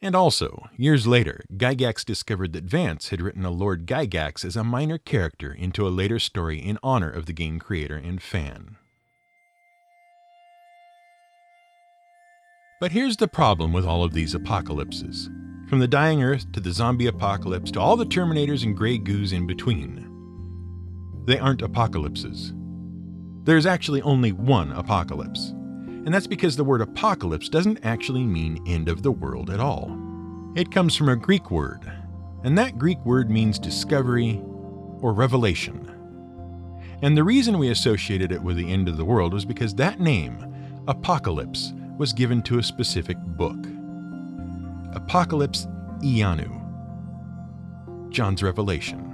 And 0.00 0.16
also, 0.16 0.70
years 0.74 1.06
later, 1.06 1.44
Gygax 1.54 2.02
discovered 2.02 2.54
that 2.54 2.64
Vance 2.64 3.10
had 3.10 3.20
written 3.20 3.44
a 3.44 3.50
Lord 3.50 3.86
Gygax 3.86 4.42
as 4.42 4.56
a 4.56 4.64
minor 4.64 4.96
character 4.96 5.52
into 5.52 5.86
a 5.86 5.90
later 5.90 6.18
story 6.18 6.58
in 6.58 6.78
honor 6.82 7.10
of 7.10 7.26
the 7.26 7.34
game 7.34 7.58
creator 7.58 7.96
and 7.96 8.22
fan. 8.22 8.78
But 12.84 12.92
here's 12.92 13.16
the 13.16 13.28
problem 13.28 13.72
with 13.72 13.86
all 13.86 14.04
of 14.04 14.12
these 14.12 14.34
apocalypses 14.34 15.30
from 15.70 15.78
the 15.78 15.88
dying 15.88 16.22
Earth 16.22 16.52
to 16.52 16.60
the 16.60 16.70
zombie 16.70 17.06
apocalypse 17.06 17.70
to 17.70 17.80
all 17.80 17.96
the 17.96 18.04
Terminators 18.04 18.62
and 18.62 18.76
Grey 18.76 18.98
Goos 18.98 19.32
in 19.32 19.46
between. 19.46 20.06
They 21.24 21.38
aren't 21.38 21.62
apocalypses. 21.62 22.52
There's 23.44 23.64
actually 23.64 24.02
only 24.02 24.32
one 24.32 24.70
apocalypse, 24.72 25.48
and 25.48 26.12
that's 26.12 26.26
because 26.26 26.56
the 26.56 26.64
word 26.64 26.82
apocalypse 26.82 27.48
doesn't 27.48 27.82
actually 27.86 28.24
mean 28.24 28.62
end 28.66 28.90
of 28.90 29.02
the 29.02 29.12
world 29.12 29.48
at 29.48 29.60
all. 29.60 29.90
It 30.54 30.70
comes 30.70 30.94
from 30.94 31.08
a 31.08 31.16
Greek 31.16 31.50
word, 31.50 31.90
and 32.42 32.58
that 32.58 32.76
Greek 32.76 33.02
word 33.06 33.30
means 33.30 33.58
discovery 33.58 34.42
or 35.00 35.14
revelation. 35.14 35.90
And 37.00 37.16
the 37.16 37.24
reason 37.24 37.58
we 37.58 37.70
associated 37.70 38.30
it 38.30 38.42
with 38.42 38.58
the 38.58 38.70
end 38.70 38.90
of 38.90 38.98
the 38.98 39.06
world 39.06 39.32
was 39.32 39.46
because 39.46 39.74
that 39.76 40.00
name, 40.00 40.84
apocalypse, 40.86 41.72
was 41.96 42.12
given 42.12 42.42
to 42.42 42.58
a 42.58 42.62
specific 42.62 43.16
book 43.18 43.58
Apocalypse 44.94 45.66
Ianu, 46.00 46.60
John's 48.10 48.42
Revelation. 48.42 49.10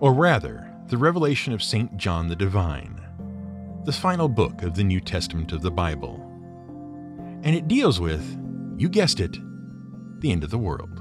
Or 0.00 0.12
rather, 0.12 0.68
the 0.88 0.96
Revelation 0.96 1.52
of 1.52 1.62
St. 1.62 1.96
John 1.96 2.28
the 2.28 2.36
Divine, 2.36 3.00
the 3.84 3.92
final 3.92 4.28
book 4.28 4.62
of 4.62 4.74
the 4.74 4.84
New 4.84 5.00
Testament 5.00 5.52
of 5.52 5.62
the 5.62 5.70
Bible. 5.70 6.20
And 7.42 7.54
it 7.54 7.68
deals 7.68 8.00
with, 8.00 8.24
you 8.76 8.88
guessed 8.88 9.20
it, 9.20 9.38
the 10.20 10.32
end 10.32 10.42
of 10.42 10.50
the 10.50 10.58
world. 10.58 11.00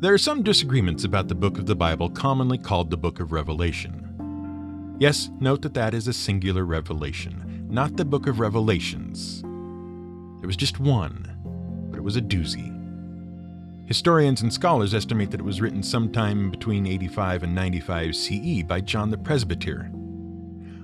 There 0.00 0.12
are 0.12 0.18
some 0.18 0.42
disagreements 0.42 1.04
about 1.04 1.28
the 1.28 1.34
book 1.34 1.58
of 1.58 1.66
the 1.66 1.76
Bible 1.76 2.10
commonly 2.10 2.58
called 2.58 2.90
the 2.90 2.96
book 2.96 3.20
of 3.20 3.32
Revelation. 3.32 4.96
Yes, 4.98 5.30
note 5.40 5.62
that 5.62 5.74
that 5.74 5.94
is 5.94 6.08
a 6.08 6.12
singular 6.12 6.64
revelation 6.64 7.49
not 7.70 7.96
the 7.96 8.04
book 8.04 8.26
of 8.26 8.40
Revelations. 8.40 9.42
There 10.40 10.48
was 10.48 10.56
just 10.56 10.80
one, 10.80 11.36
but 11.90 11.98
it 11.98 12.02
was 12.02 12.16
a 12.16 12.20
doozy. 12.20 12.76
Historians 13.86 14.42
and 14.42 14.52
scholars 14.52 14.92
estimate 14.92 15.30
that 15.30 15.40
it 15.40 15.44
was 15.44 15.60
written 15.60 15.82
sometime 15.82 16.50
between 16.50 16.86
85 16.86 17.44
and 17.44 17.54
95 17.54 18.16
CE 18.16 18.62
by 18.66 18.80
John 18.80 19.10
the 19.10 19.18
Presbyter, 19.18 19.90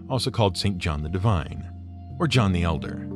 also 0.08 0.30
called 0.30 0.56
St. 0.56 0.78
John 0.78 1.02
the 1.02 1.08
Divine, 1.08 1.68
or 2.20 2.28
John 2.28 2.52
the 2.52 2.62
Elder. 2.62 3.08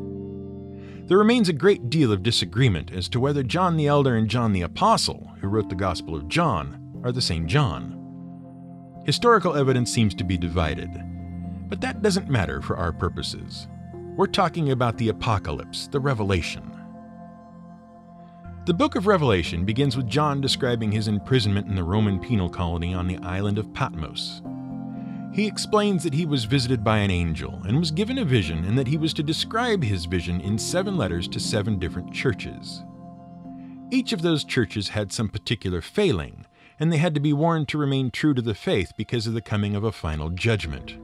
There 1.06 1.18
remains 1.18 1.48
a 1.48 1.52
great 1.52 1.90
deal 1.90 2.12
of 2.12 2.22
disagreement 2.22 2.92
as 2.92 3.08
to 3.10 3.20
whether 3.20 3.42
John 3.42 3.76
the 3.76 3.86
Elder 3.86 4.16
and 4.16 4.28
John 4.28 4.52
the 4.52 4.62
Apostle, 4.62 5.30
who 5.40 5.48
wrote 5.48 5.68
the 5.68 5.74
Gospel 5.76 6.16
of 6.16 6.28
John, 6.28 7.00
are 7.04 7.12
the 7.12 7.22
same 7.22 7.46
John. 7.46 7.96
Historical 9.06 9.56
evidence 9.56 9.92
seems 9.92 10.14
to 10.14 10.24
be 10.24 10.36
divided, 10.36 10.90
but 11.70 11.80
that 11.80 12.02
doesn't 12.02 12.28
matter 12.28 12.60
for 12.60 12.76
our 12.76 12.92
purposes. 12.92 13.68
We're 14.16 14.26
talking 14.26 14.72
about 14.72 14.98
the 14.98 15.08
apocalypse, 15.08 15.86
the 15.86 16.00
revelation. 16.00 16.70
The 18.66 18.74
book 18.74 18.96
of 18.96 19.06
Revelation 19.06 19.64
begins 19.64 19.96
with 19.96 20.06
John 20.06 20.40
describing 20.40 20.92
his 20.92 21.08
imprisonment 21.08 21.68
in 21.68 21.74
the 21.74 21.84
Roman 21.84 22.20
penal 22.20 22.50
colony 22.50 22.92
on 22.92 23.06
the 23.06 23.16
island 23.18 23.56
of 23.56 23.72
Patmos. 23.72 24.42
He 25.32 25.46
explains 25.46 26.02
that 26.02 26.12
he 26.12 26.26
was 26.26 26.44
visited 26.44 26.84
by 26.84 26.98
an 26.98 27.10
angel 27.10 27.62
and 27.64 27.78
was 27.78 27.90
given 27.90 28.18
a 28.18 28.24
vision, 28.24 28.64
and 28.64 28.76
that 28.76 28.88
he 28.88 28.98
was 28.98 29.14
to 29.14 29.22
describe 29.22 29.82
his 29.82 30.04
vision 30.04 30.40
in 30.40 30.58
seven 30.58 30.98
letters 30.98 31.28
to 31.28 31.40
seven 31.40 31.78
different 31.78 32.12
churches. 32.12 32.82
Each 33.90 34.12
of 34.12 34.22
those 34.22 34.44
churches 34.44 34.88
had 34.88 35.12
some 35.12 35.28
particular 35.28 35.80
failing, 35.80 36.46
and 36.78 36.92
they 36.92 36.98
had 36.98 37.14
to 37.14 37.20
be 37.20 37.32
warned 37.32 37.68
to 37.68 37.78
remain 37.78 38.10
true 38.10 38.34
to 38.34 38.42
the 38.42 38.54
faith 38.54 38.92
because 38.96 39.26
of 39.26 39.34
the 39.34 39.40
coming 39.40 39.76
of 39.76 39.84
a 39.84 39.92
final 39.92 40.30
judgment. 40.30 40.96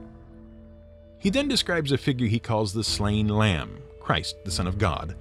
He 1.19 1.29
then 1.29 1.47
describes 1.47 1.91
a 1.91 1.97
figure 1.97 2.27
he 2.27 2.39
calls 2.39 2.73
the 2.73 2.83
slain 2.83 3.27
lamb, 3.27 3.81
Christ, 3.99 4.35
the 4.45 4.51
Son 4.51 4.67
of 4.67 4.77
God, 4.77 5.15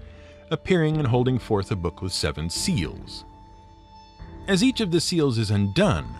appearing 0.50 0.96
and 0.98 1.06
holding 1.06 1.38
forth 1.38 1.70
a 1.70 1.76
book 1.76 2.02
with 2.02 2.12
seven 2.12 2.50
seals. 2.50 3.24
As 4.46 4.62
each 4.62 4.80
of 4.80 4.90
the 4.90 5.00
seals 5.00 5.38
is 5.38 5.50
undone, 5.50 6.14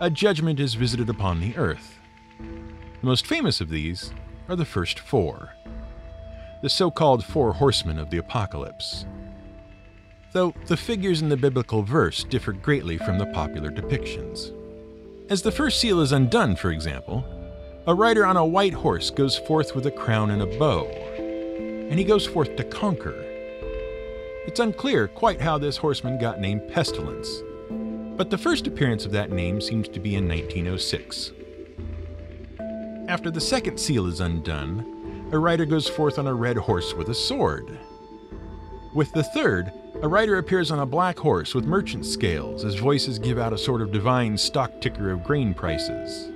a 0.00 0.08
judgment 0.08 0.60
is 0.60 0.74
visited 0.74 1.10
upon 1.10 1.40
the 1.40 1.56
earth. 1.56 1.98
The 2.38 3.06
most 3.06 3.26
famous 3.26 3.60
of 3.60 3.68
these 3.68 4.12
are 4.48 4.56
the 4.56 4.64
first 4.64 4.98
four, 4.98 5.50
the 6.62 6.70
so 6.70 6.90
called 6.90 7.24
four 7.24 7.52
horsemen 7.52 7.98
of 7.98 8.10
the 8.10 8.18
apocalypse. 8.18 9.04
Though 10.32 10.54
the 10.66 10.76
figures 10.76 11.20
in 11.20 11.28
the 11.28 11.36
biblical 11.36 11.82
verse 11.82 12.24
differ 12.24 12.52
greatly 12.52 12.98
from 12.98 13.18
the 13.18 13.26
popular 13.26 13.70
depictions. 13.70 14.52
As 15.28 15.42
the 15.42 15.52
first 15.52 15.80
seal 15.80 16.00
is 16.00 16.12
undone, 16.12 16.56
for 16.56 16.70
example, 16.70 17.24
a 17.86 17.94
rider 17.94 18.26
on 18.26 18.36
a 18.36 18.44
white 18.44 18.72
horse 18.72 19.10
goes 19.10 19.38
forth 19.38 19.76
with 19.76 19.86
a 19.86 19.90
crown 19.92 20.32
and 20.32 20.42
a 20.42 20.58
bow, 20.58 20.86
and 20.88 21.96
he 21.96 22.04
goes 22.04 22.26
forth 22.26 22.56
to 22.56 22.64
conquer. 22.64 23.14
It's 24.44 24.58
unclear 24.58 25.06
quite 25.06 25.40
how 25.40 25.56
this 25.56 25.76
horseman 25.76 26.18
got 26.18 26.40
named 26.40 26.68
Pestilence, 26.72 27.42
but 28.16 28.28
the 28.28 28.38
first 28.38 28.66
appearance 28.66 29.06
of 29.06 29.12
that 29.12 29.30
name 29.30 29.60
seems 29.60 29.86
to 29.88 30.00
be 30.00 30.16
in 30.16 30.26
1906. 30.26 31.30
After 33.08 33.30
the 33.30 33.40
second 33.40 33.78
seal 33.78 34.08
is 34.08 34.18
undone, 34.18 35.28
a 35.30 35.38
rider 35.38 35.64
goes 35.64 35.88
forth 35.88 36.18
on 36.18 36.26
a 36.26 36.34
red 36.34 36.56
horse 36.56 36.92
with 36.92 37.08
a 37.10 37.14
sword. 37.14 37.78
With 38.96 39.12
the 39.12 39.22
third, 39.22 39.70
a 40.02 40.08
rider 40.08 40.38
appears 40.38 40.72
on 40.72 40.80
a 40.80 40.86
black 40.86 41.20
horse 41.20 41.54
with 41.54 41.64
merchant 41.64 42.04
scales 42.04 42.64
as 42.64 42.74
voices 42.74 43.20
give 43.20 43.38
out 43.38 43.52
a 43.52 43.58
sort 43.58 43.80
of 43.80 43.92
divine 43.92 44.36
stock 44.36 44.80
ticker 44.80 45.12
of 45.12 45.22
grain 45.22 45.54
prices. 45.54 46.32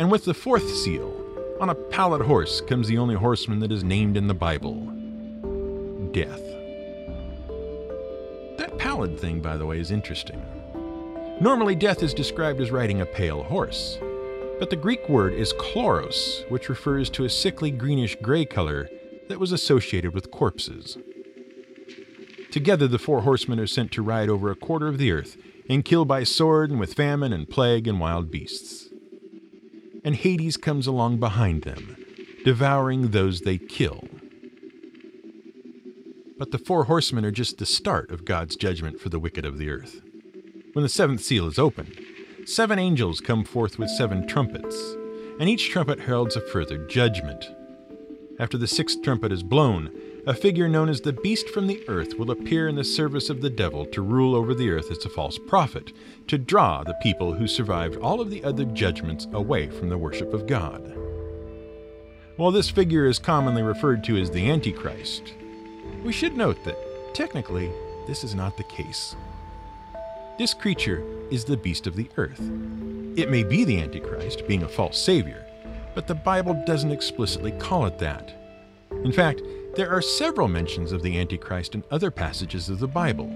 And 0.00 0.10
with 0.10 0.24
the 0.24 0.32
fourth 0.32 0.66
seal, 0.66 1.14
on 1.60 1.68
a 1.68 1.74
pallid 1.74 2.22
horse 2.22 2.62
comes 2.62 2.88
the 2.88 2.96
only 2.96 3.14
horseman 3.14 3.58
that 3.58 3.70
is 3.70 3.84
named 3.84 4.16
in 4.16 4.28
the 4.28 4.34
Bible 4.34 4.86
Death. 6.10 6.40
That 8.56 8.78
pallid 8.78 9.20
thing, 9.20 9.42
by 9.42 9.58
the 9.58 9.66
way, 9.66 9.78
is 9.78 9.90
interesting. 9.90 10.42
Normally, 11.38 11.74
death 11.74 12.02
is 12.02 12.14
described 12.14 12.62
as 12.62 12.70
riding 12.70 13.02
a 13.02 13.06
pale 13.06 13.42
horse, 13.42 13.98
but 14.58 14.70
the 14.70 14.76
Greek 14.76 15.06
word 15.06 15.34
is 15.34 15.52
chloros, 15.52 16.50
which 16.50 16.70
refers 16.70 17.10
to 17.10 17.26
a 17.26 17.30
sickly 17.30 17.70
greenish 17.70 18.16
gray 18.22 18.46
color 18.46 18.88
that 19.28 19.38
was 19.38 19.52
associated 19.52 20.14
with 20.14 20.30
corpses. 20.30 20.96
Together, 22.50 22.88
the 22.88 22.98
four 22.98 23.20
horsemen 23.20 23.60
are 23.60 23.66
sent 23.66 23.92
to 23.92 24.02
ride 24.02 24.30
over 24.30 24.50
a 24.50 24.56
quarter 24.56 24.88
of 24.88 24.96
the 24.96 25.12
earth 25.12 25.36
and 25.68 25.84
kill 25.84 26.06
by 26.06 26.24
sword 26.24 26.70
and 26.70 26.80
with 26.80 26.94
famine 26.94 27.34
and 27.34 27.50
plague 27.50 27.86
and 27.86 28.00
wild 28.00 28.30
beasts. 28.30 28.89
And 30.04 30.16
Hades 30.16 30.56
comes 30.56 30.86
along 30.86 31.18
behind 31.18 31.62
them, 31.62 31.96
devouring 32.44 33.10
those 33.10 33.40
they 33.40 33.58
kill. 33.58 34.04
But 36.38 36.52
the 36.52 36.58
four 36.58 36.84
horsemen 36.84 37.26
are 37.26 37.30
just 37.30 37.58
the 37.58 37.66
start 37.66 38.10
of 38.10 38.24
God's 38.24 38.56
judgment 38.56 38.98
for 38.98 39.10
the 39.10 39.18
wicked 39.18 39.44
of 39.44 39.58
the 39.58 39.68
earth. 39.70 40.00
When 40.72 40.82
the 40.82 40.88
seventh 40.88 41.20
seal 41.20 41.46
is 41.46 41.58
opened, 41.58 42.00
seven 42.46 42.78
angels 42.78 43.20
come 43.20 43.44
forth 43.44 43.78
with 43.78 43.90
seven 43.90 44.26
trumpets, 44.26 44.96
and 45.38 45.48
each 45.48 45.68
trumpet 45.68 46.00
heralds 46.00 46.36
a 46.36 46.40
further 46.40 46.78
judgment. 46.86 47.50
After 48.38 48.56
the 48.56 48.66
sixth 48.66 49.02
trumpet 49.02 49.32
is 49.32 49.42
blown, 49.42 49.92
a 50.26 50.34
figure 50.34 50.68
known 50.68 50.88
as 50.88 51.00
the 51.00 51.12
beast 51.12 51.48
from 51.48 51.66
the 51.66 51.82
earth 51.88 52.18
will 52.18 52.30
appear 52.30 52.68
in 52.68 52.76
the 52.76 52.84
service 52.84 53.30
of 53.30 53.40
the 53.40 53.50
devil 53.50 53.86
to 53.86 54.02
rule 54.02 54.34
over 54.34 54.54
the 54.54 54.70
earth 54.70 54.90
as 54.90 55.04
a 55.04 55.08
false 55.08 55.38
prophet, 55.38 55.92
to 56.26 56.38
draw 56.38 56.82
the 56.82 56.96
people 57.02 57.32
who 57.32 57.46
survived 57.46 57.96
all 57.96 58.20
of 58.20 58.30
the 58.30 58.44
other 58.44 58.64
judgments 58.64 59.26
away 59.32 59.68
from 59.68 59.88
the 59.88 59.98
worship 59.98 60.32
of 60.34 60.46
God. 60.46 60.94
While 62.36 62.50
this 62.50 62.70
figure 62.70 63.06
is 63.06 63.18
commonly 63.18 63.62
referred 63.62 64.04
to 64.04 64.16
as 64.16 64.30
the 64.30 64.50
Antichrist, 64.50 65.34
we 66.04 66.12
should 66.12 66.36
note 66.36 66.62
that, 66.64 66.76
technically, 67.14 67.70
this 68.06 68.24
is 68.24 68.34
not 68.34 68.56
the 68.56 68.64
case. 68.64 69.14
This 70.38 70.54
creature 70.54 71.04
is 71.30 71.44
the 71.44 71.56
beast 71.56 71.86
of 71.86 71.96
the 71.96 72.08
earth. 72.16 72.40
It 73.16 73.30
may 73.30 73.42
be 73.42 73.64
the 73.64 73.80
Antichrist, 73.80 74.46
being 74.48 74.62
a 74.62 74.68
false 74.68 74.98
savior, 74.98 75.44
but 75.94 76.06
the 76.06 76.14
Bible 76.14 76.62
doesn't 76.66 76.92
explicitly 76.92 77.52
call 77.52 77.84
it 77.86 77.98
that. 77.98 78.39
In 78.90 79.12
fact, 79.12 79.42
there 79.76 79.90
are 79.90 80.02
several 80.02 80.48
mentions 80.48 80.92
of 80.92 81.02
the 81.02 81.18
Antichrist 81.18 81.74
in 81.74 81.84
other 81.90 82.10
passages 82.10 82.68
of 82.68 82.80
the 82.80 82.88
Bible, 82.88 83.30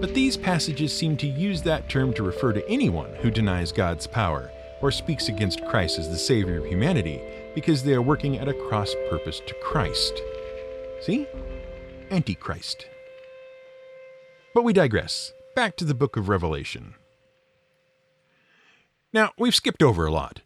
but 0.00 0.14
these 0.14 0.36
passages 0.36 0.96
seem 0.96 1.16
to 1.16 1.26
use 1.26 1.62
that 1.62 1.88
term 1.88 2.12
to 2.14 2.22
refer 2.22 2.52
to 2.52 2.68
anyone 2.68 3.12
who 3.16 3.30
denies 3.30 3.72
God's 3.72 4.06
power 4.06 4.50
or 4.80 4.90
speaks 4.90 5.28
against 5.28 5.64
Christ 5.66 5.98
as 5.98 6.08
the 6.08 6.18
Savior 6.18 6.58
of 6.58 6.66
humanity 6.66 7.20
because 7.54 7.82
they 7.82 7.94
are 7.94 8.02
working 8.02 8.38
at 8.38 8.48
a 8.48 8.54
cross 8.54 8.94
purpose 9.08 9.40
to 9.46 9.54
Christ. 9.62 10.20
See? 11.00 11.26
Antichrist. 12.10 12.86
But 14.54 14.64
we 14.64 14.72
digress 14.72 15.32
back 15.54 15.76
to 15.76 15.84
the 15.84 15.94
book 15.94 16.16
of 16.16 16.28
Revelation. 16.28 16.94
Now, 19.12 19.32
we've 19.38 19.54
skipped 19.54 19.82
over 19.82 20.06
a 20.06 20.12
lot. 20.12 20.42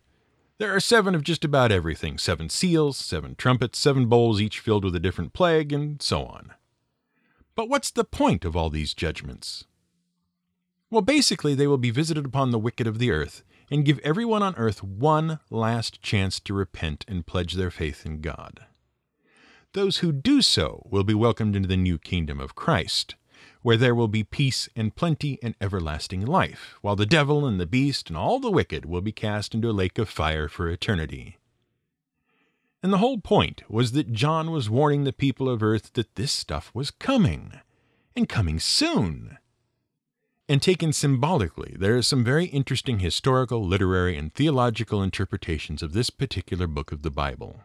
There 0.58 0.74
are 0.74 0.80
seven 0.80 1.16
of 1.16 1.24
just 1.24 1.44
about 1.44 1.72
everything 1.72 2.16
seven 2.16 2.48
seals, 2.48 2.96
seven 2.96 3.34
trumpets, 3.34 3.78
seven 3.78 4.06
bowls, 4.06 4.40
each 4.40 4.60
filled 4.60 4.84
with 4.84 4.94
a 4.94 5.00
different 5.00 5.32
plague, 5.32 5.72
and 5.72 6.00
so 6.00 6.24
on. 6.26 6.52
But 7.56 7.68
what's 7.68 7.90
the 7.90 8.04
point 8.04 8.44
of 8.44 8.56
all 8.56 8.70
these 8.70 8.94
judgments? 8.94 9.64
Well, 10.90 11.02
basically, 11.02 11.54
they 11.54 11.66
will 11.66 11.78
be 11.78 11.90
visited 11.90 12.24
upon 12.24 12.50
the 12.50 12.58
wicked 12.58 12.86
of 12.86 13.00
the 13.00 13.10
earth 13.10 13.42
and 13.68 13.84
give 13.84 13.98
everyone 14.00 14.42
on 14.44 14.54
earth 14.56 14.82
one 14.82 15.40
last 15.50 16.00
chance 16.02 16.38
to 16.40 16.54
repent 16.54 17.04
and 17.08 17.26
pledge 17.26 17.54
their 17.54 17.70
faith 17.70 18.06
in 18.06 18.20
God. 18.20 18.60
Those 19.72 19.98
who 19.98 20.12
do 20.12 20.40
so 20.40 20.86
will 20.88 21.02
be 21.02 21.14
welcomed 21.14 21.56
into 21.56 21.68
the 21.68 21.76
new 21.76 21.98
kingdom 21.98 22.38
of 22.38 22.54
Christ, 22.54 23.16
where 23.64 23.79
there 23.79 23.94
will 23.94 24.09
be 24.09 24.22
peace 24.22 24.68
and 24.77 24.94
plenty 24.94 25.38
and 25.42 25.55
everlasting 25.59 26.22
life, 26.22 26.74
while 26.83 26.96
the 26.96 27.07
devil 27.07 27.46
and 27.46 27.59
the 27.59 27.64
beast 27.64 28.11
and 28.11 28.16
all 28.16 28.38
the 28.38 28.50
wicked 28.50 28.85
will 28.85 29.00
be 29.00 29.11
cast 29.11 29.55
into 29.55 29.70
a 29.70 29.72
lake 29.72 29.98
of 29.98 30.07
fire 30.07 30.48
for 30.48 30.68
eternity. 30.68 31.38
And 32.83 32.92
the 32.92 32.98
whole 32.98 33.16
point 33.16 33.62
was 33.66 33.92
that 33.92 34.12
John 34.12 34.50
was 34.50 34.68
warning 34.68 35.05
the 35.05 35.14
people 35.14 35.48
of 35.48 35.62
earth 35.62 35.94
that 35.94 36.14
this 36.14 36.31
stuff 36.31 36.70
was 36.74 36.90
coming, 36.90 37.53
and 38.14 38.29
coming 38.29 38.61
soon. 38.61 39.38
And 40.46 40.61
taken 40.61 40.92
symbolically, 40.92 41.74
there 41.79 41.96
are 41.96 42.03
some 42.03 42.22
very 42.22 42.44
interesting 42.44 42.98
historical, 42.98 43.64
literary, 43.64 44.18
and 44.18 44.35
theological 44.35 45.03
interpretations 45.03 45.83
of 45.83 45.94
this 45.94 46.11
particular 46.11 46.66
book 46.66 46.92
of 46.92 47.00
the 47.00 47.11
Bible. 47.11 47.62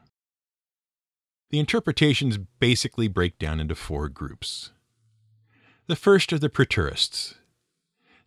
The 1.50 1.60
interpretations 1.60 2.38
basically 2.38 3.10
break 3.10 3.38
down 3.38 3.60
into 3.60 3.76
four 3.76 4.08
groups. 4.08 4.72
The 5.90 5.96
first 5.96 6.32
are 6.32 6.38
the 6.38 6.52
Preterists. 6.52 7.34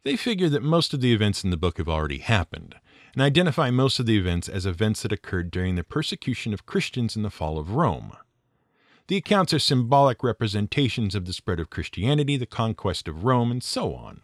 They 0.03 0.16
figure 0.16 0.48
that 0.48 0.64
most 0.64 0.92
of 0.92 1.01
the 1.01 1.12
events 1.12 1.44
in 1.44 1.51
the 1.51 1.57
book 1.57 1.79
have 1.79 1.88
already 1.88 2.18
happened, 2.18 2.75
and 3.12 3.22
identify 3.22 3.70
most 3.70 4.01
of 4.01 4.07
the 4.07 4.18
events 4.18 4.48
as 4.48 4.66
events 4.66 5.03
that 5.03 5.12
occurred 5.12 5.53
during 5.53 5.77
the 5.77 5.85
persecution 5.85 6.53
of 6.53 6.66
Christians 6.66 7.14
in 7.14 7.22
the 7.22 7.31
fall 7.31 7.61
of 7.61 7.70
Rome. 7.70 8.16
The 9.07 9.16
accounts 9.16 9.55
are 9.55 9.61
symbolic 9.61 10.25
representations 10.25 11.14
of 11.14 11.25
the 11.25 11.33
spread 11.33 11.61
of 11.61 11.70
Christianity, 11.70 12.37
the 12.37 12.46
conquest 12.46 13.07
of 13.07 13.22
Rome, 13.22 13.53
and 13.53 13.62
so 13.62 13.94
on. 13.94 14.22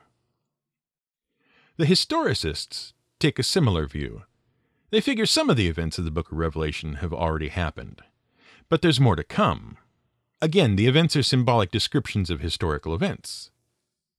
The 1.77 1.87
historicists 1.87 2.92
take 3.20 3.38
a 3.38 3.44
similar 3.44 3.87
view. 3.87 4.24
They 4.90 5.01
figure 5.01 5.27
some 5.27 5.48
of 5.48 5.57
the 5.57 5.68
events 5.68 5.96
of 5.96 6.05
the 6.05 6.11
book 6.11 6.33
of 6.33 6.38
Revelation 6.38 6.94
have 6.94 7.12
already 7.12 7.51
happened, 7.51 8.03
but 8.68 8.83
there's 8.83 8.98
more 8.98 9.14
to 9.14 9.22
come. 9.22 9.77
Again, 10.40 10.77
the 10.77 10.87
events 10.87 11.16
are 11.16 11.22
symbolic 11.22 11.70
descriptions 11.70 12.31
of 12.31 12.40
historical 12.40 12.94
events. 12.94 13.51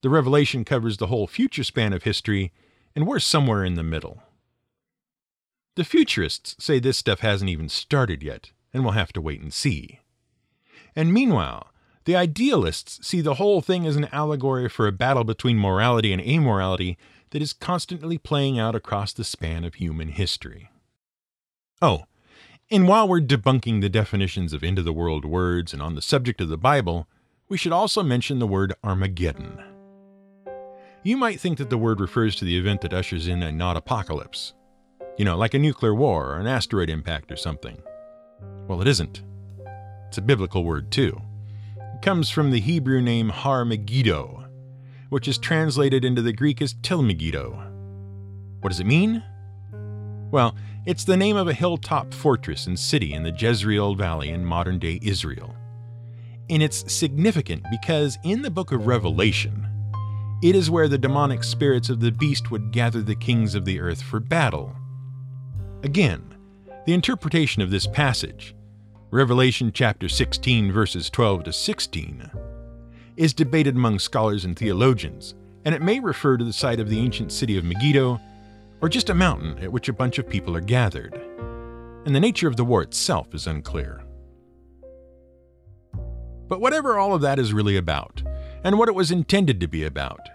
The 0.02 0.10
revelation 0.10 0.66
covers 0.66 0.98
the 0.98 1.08
whole 1.08 1.28
future 1.28 1.64
span 1.64 1.94
of 1.94 2.04
history, 2.04 2.52
and 2.96 3.08
we're 3.08 3.20
somewhere 3.20 3.64
in 3.64 3.76
the 3.76 3.84
middle. 3.84 4.24
The 5.76 5.86
futurists 5.86 6.56
say 6.60 6.80
this 6.80 6.98
stuff 6.98 7.22
hasn't 7.22 7.50
even 7.50 7.70
started 7.70 8.22
yet, 8.22 8.52
and 8.74 8.84
we'll 8.84 8.94
have 8.94 9.14
to 9.14 9.22
wait 9.22 9.42
and 9.42 9.54
see. 9.54 10.00
And 10.96 11.14
meanwhile, 11.14 11.72
the 12.04 12.16
idealists 12.16 13.06
see 13.08 13.22
the 13.22 13.36
whole 13.36 13.62
thing 13.62 13.86
as 13.86 13.96
an 13.96 14.10
allegory 14.12 14.68
for 14.68 14.88
a 14.88 14.92
battle 14.92 15.24
between 15.24 15.58
morality 15.58 16.12
and 16.12 16.22
amorality 16.22 16.98
that 17.30 17.42
is 17.42 17.54
constantly 17.54 18.18
playing 18.18 18.60
out 18.60 18.76
across 18.76 19.14
the 19.14 19.24
span 19.24 19.64
of 19.64 19.76
human 19.76 20.10
history. 20.10 20.70
Oh, 21.82 22.06
and 22.72 22.88
while 22.88 23.08
we're 23.08 23.22
debunking 23.22 23.82
the 23.82 23.90
definitions 23.90 24.54
of 24.54 24.64
end 24.64 24.78
of 24.78 24.86
the 24.86 24.94
world 24.94 25.26
words 25.26 25.74
and 25.74 25.82
on 25.82 25.96
the 25.96 26.02
subject 26.02 26.40
of 26.40 26.50
the 26.50 26.58
Bible, 26.58 27.08
we 27.48 27.58
should 27.58 27.72
also 27.72 28.04
mention 28.04 28.38
the 28.38 28.48
word 28.48 28.74
Armageddon. 28.84 29.60
You 31.02 31.18
might 31.18 31.40
think 31.40 31.58
that 31.58 31.70
the 31.70 31.78
word 31.78 32.00
refers 32.00 32.36
to 32.36 32.46
the 32.46 32.58
event 32.58 32.82
that 32.82 32.94
ushers 32.94 33.28
in 33.28 33.42
a 33.42 33.52
not 33.52 33.78
apocalypse. 33.78 34.54
You 35.18 35.26
know, 35.26 35.36
like 35.36 35.54
a 35.54 35.60
nuclear 35.60 35.96
war 35.96 36.34
or 36.34 36.40
an 36.40 36.48
asteroid 36.48 36.90
impact 36.90 37.32
or 37.32 37.38
something. 37.38 37.82
Well, 38.68 38.82
it 38.82 38.88
isn't. 38.88 39.24
It's 40.08 40.18
a 40.18 40.22
biblical 40.22 40.64
word, 40.64 40.92
too. 40.92 41.20
It 41.78 42.02
comes 42.02 42.30
from 42.30 42.52
the 42.52 42.60
Hebrew 42.60 43.02
name 43.02 43.30
Har 43.30 43.66
Megiddo, 43.66 44.46
which 45.10 45.28
is 45.28 45.38
translated 45.38 46.06
into 46.06 46.22
the 46.22 46.34
Greek 46.34 46.62
as 46.62 46.74
Tel 46.84 47.02
Megiddo. 47.02 47.52
What 48.62 48.70
does 48.70 48.80
it 48.80 48.86
mean? 48.86 49.24
Well, 50.32 50.56
it's 50.86 51.04
the 51.04 51.18
name 51.18 51.38
of 51.38 51.48
a 51.48 51.54
hilltop 51.54 52.14
fortress 52.14 52.68
and 52.68 52.78
city 52.80 53.14
in 53.14 53.24
the 53.24 53.32
Jezreel 53.32 53.96
Valley 53.96 54.30
in 54.30 54.46
modern 54.46 54.80
day 54.80 55.00
Israel. 55.02 55.56
And 56.50 56.64
it's 56.64 56.92
significant 56.92 57.64
because 57.70 58.18
in 58.24 58.42
the 58.42 58.52
book 58.52 58.72
of 58.72 58.88
Revelation, 58.88 59.66
It 60.42 60.56
is 60.56 60.72
where 60.72 60.88
the 60.88 60.98
demonic 60.98 61.44
spirits 61.44 61.90
of 61.90 62.00
the 62.00 62.14
beast 62.14 62.50
would 62.50 62.72
gather 62.72 63.02
the 63.02 63.16
kings 63.16 63.56
of 63.56 63.66
the 63.66 63.82
earth 63.82 64.02
for 64.02 64.22
battle. 64.22 64.74
Again, 65.84 66.34
the 66.86 66.94
interpretation 66.94 67.62
of 67.62 67.72
this 67.72 67.86
passage, 67.88 68.56
Revelation 69.12 69.72
chapter 69.74 70.08
16, 70.08 70.72
verses 70.72 71.10
12 71.10 71.44
to 71.44 71.54
16, 71.54 72.32
is 73.18 73.34
debated 73.34 73.76
among 73.76 74.00
scholars 74.00 74.46
and 74.46 74.58
theologians, 74.58 75.36
and 75.66 75.76
it 75.76 75.82
may 75.82 76.00
refer 76.00 76.38
to 76.38 76.46
the 76.46 76.54
site 76.54 76.80
of 76.80 76.88
the 76.88 77.00
ancient 77.00 77.34
city 77.34 77.58
of 77.58 77.66
Megiddo 77.66 78.22
or 78.82 78.90
just 78.90 79.10
a 79.10 79.14
mountain 79.14 79.58
at 79.60 79.72
which 79.72 79.90
a 79.90 79.94
bunch 79.94 80.18
of 80.18 80.30
people 80.30 80.56
are 80.56 80.62
gathered. 80.62 81.14
And 82.06 82.16
the 82.16 82.20
nature 82.20 82.48
of 82.48 82.56
the 82.56 82.64
war 82.64 82.82
itself 82.82 83.34
is 83.34 83.48
unclear. 83.48 84.04
But 86.48 86.62
whatever 86.62 86.98
all 86.98 87.14
of 87.14 87.22
that 87.22 87.40
is 87.40 87.54
really 87.54 87.78
about, 87.78 88.24
and 88.64 88.78
what 88.78 88.90
it 88.90 88.96
was 88.96 89.12
intended 89.12 89.60
to 89.60 89.68
be 89.68 89.84
about, 89.84 90.30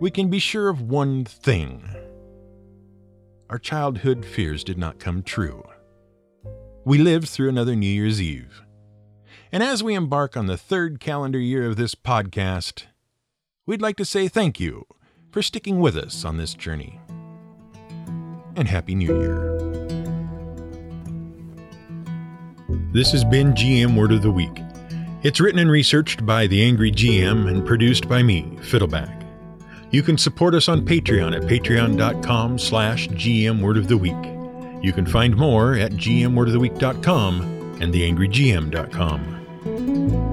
we 0.00 0.10
can 0.10 0.28
be 0.28 0.38
sure 0.38 0.68
of 0.68 0.82
one 0.82 1.24
thing. 1.24 1.88
Our 3.48 3.58
childhood 3.58 4.24
fears 4.24 4.64
did 4.64 4.78
not 4.78 4.98
come 4.98 5.22
true. 5.22 5.64
We 6.84 6.98
lived 6.98 7.28
through 7.28 7.48
another 7.48 7.74
New 7.74 7.86
Year's 7.86 8.20
Eve. 8.20 8.62
And 9.50 9.62
as 9.62 9.82
we 9.82 9.94
embark 9.94 10.36
on 10.36 10.46
the 10.46 10.58
third 10.58 11.00
calendar 11.00 11.38
year 11.38 11.66
of 11.66 11.76
this 11.76 11.94
podcast, 11.94 12.84
we'd 13.66 13.80
like 13.80 13.96
to 13.96 14.04
say 14.04 14.28
thank 14.28 14.58
you 14.58 14.86
for 15.30 15.42
sticking 15.42 15.80
with 15.80 15.96
us 15.96 16.24
on 16.24 16.36
this 16.36 16.54
journey. 16.54 17.00
And 18.56 18.68
Happy 18.68 18.94
New 18.94 19.18
Year. 19.18 19.50
This 22.92 23.10
has 23.12 23.24
been 23.24 23.54
GM 23.54 23.96
Word 23.96 24.12
of 24.12 24.22
the 24.22 24.30
Week. 24.30 24.60
It's 25.24 25.40
written 25.40 25.58
and 25.58 25.70
researched 25.70 26.24
by 26.24 26.46
The 26.46 26.62
Angry 26.62 26.92
GM 26.92 27.48
and 27.48 27.66
produced 27.66 28.08
by 28.08 28.22
me, 28.22 28.42
Fiddleback. 28.60 29.22
You 29.90 30.02
can 30.02 30.18
support 30.18 30.54
us 30.54 30.68
on 30.68 30.84
Patreon 30.84 31.36
at 31.36 31.42
patreon.com 31.42 32.58
slash 32.58 33.08
gmwordoftheweek. 33.08 34.84
You 34.84 34.92
can 34.92 35.06
find 35.06 35.36
more 35.36 35.74
at 35.74 35.92
gmwordoftheweek.com 35.92 37.78
and 37.80 37.94
theangrygm.com. 37.94 40.23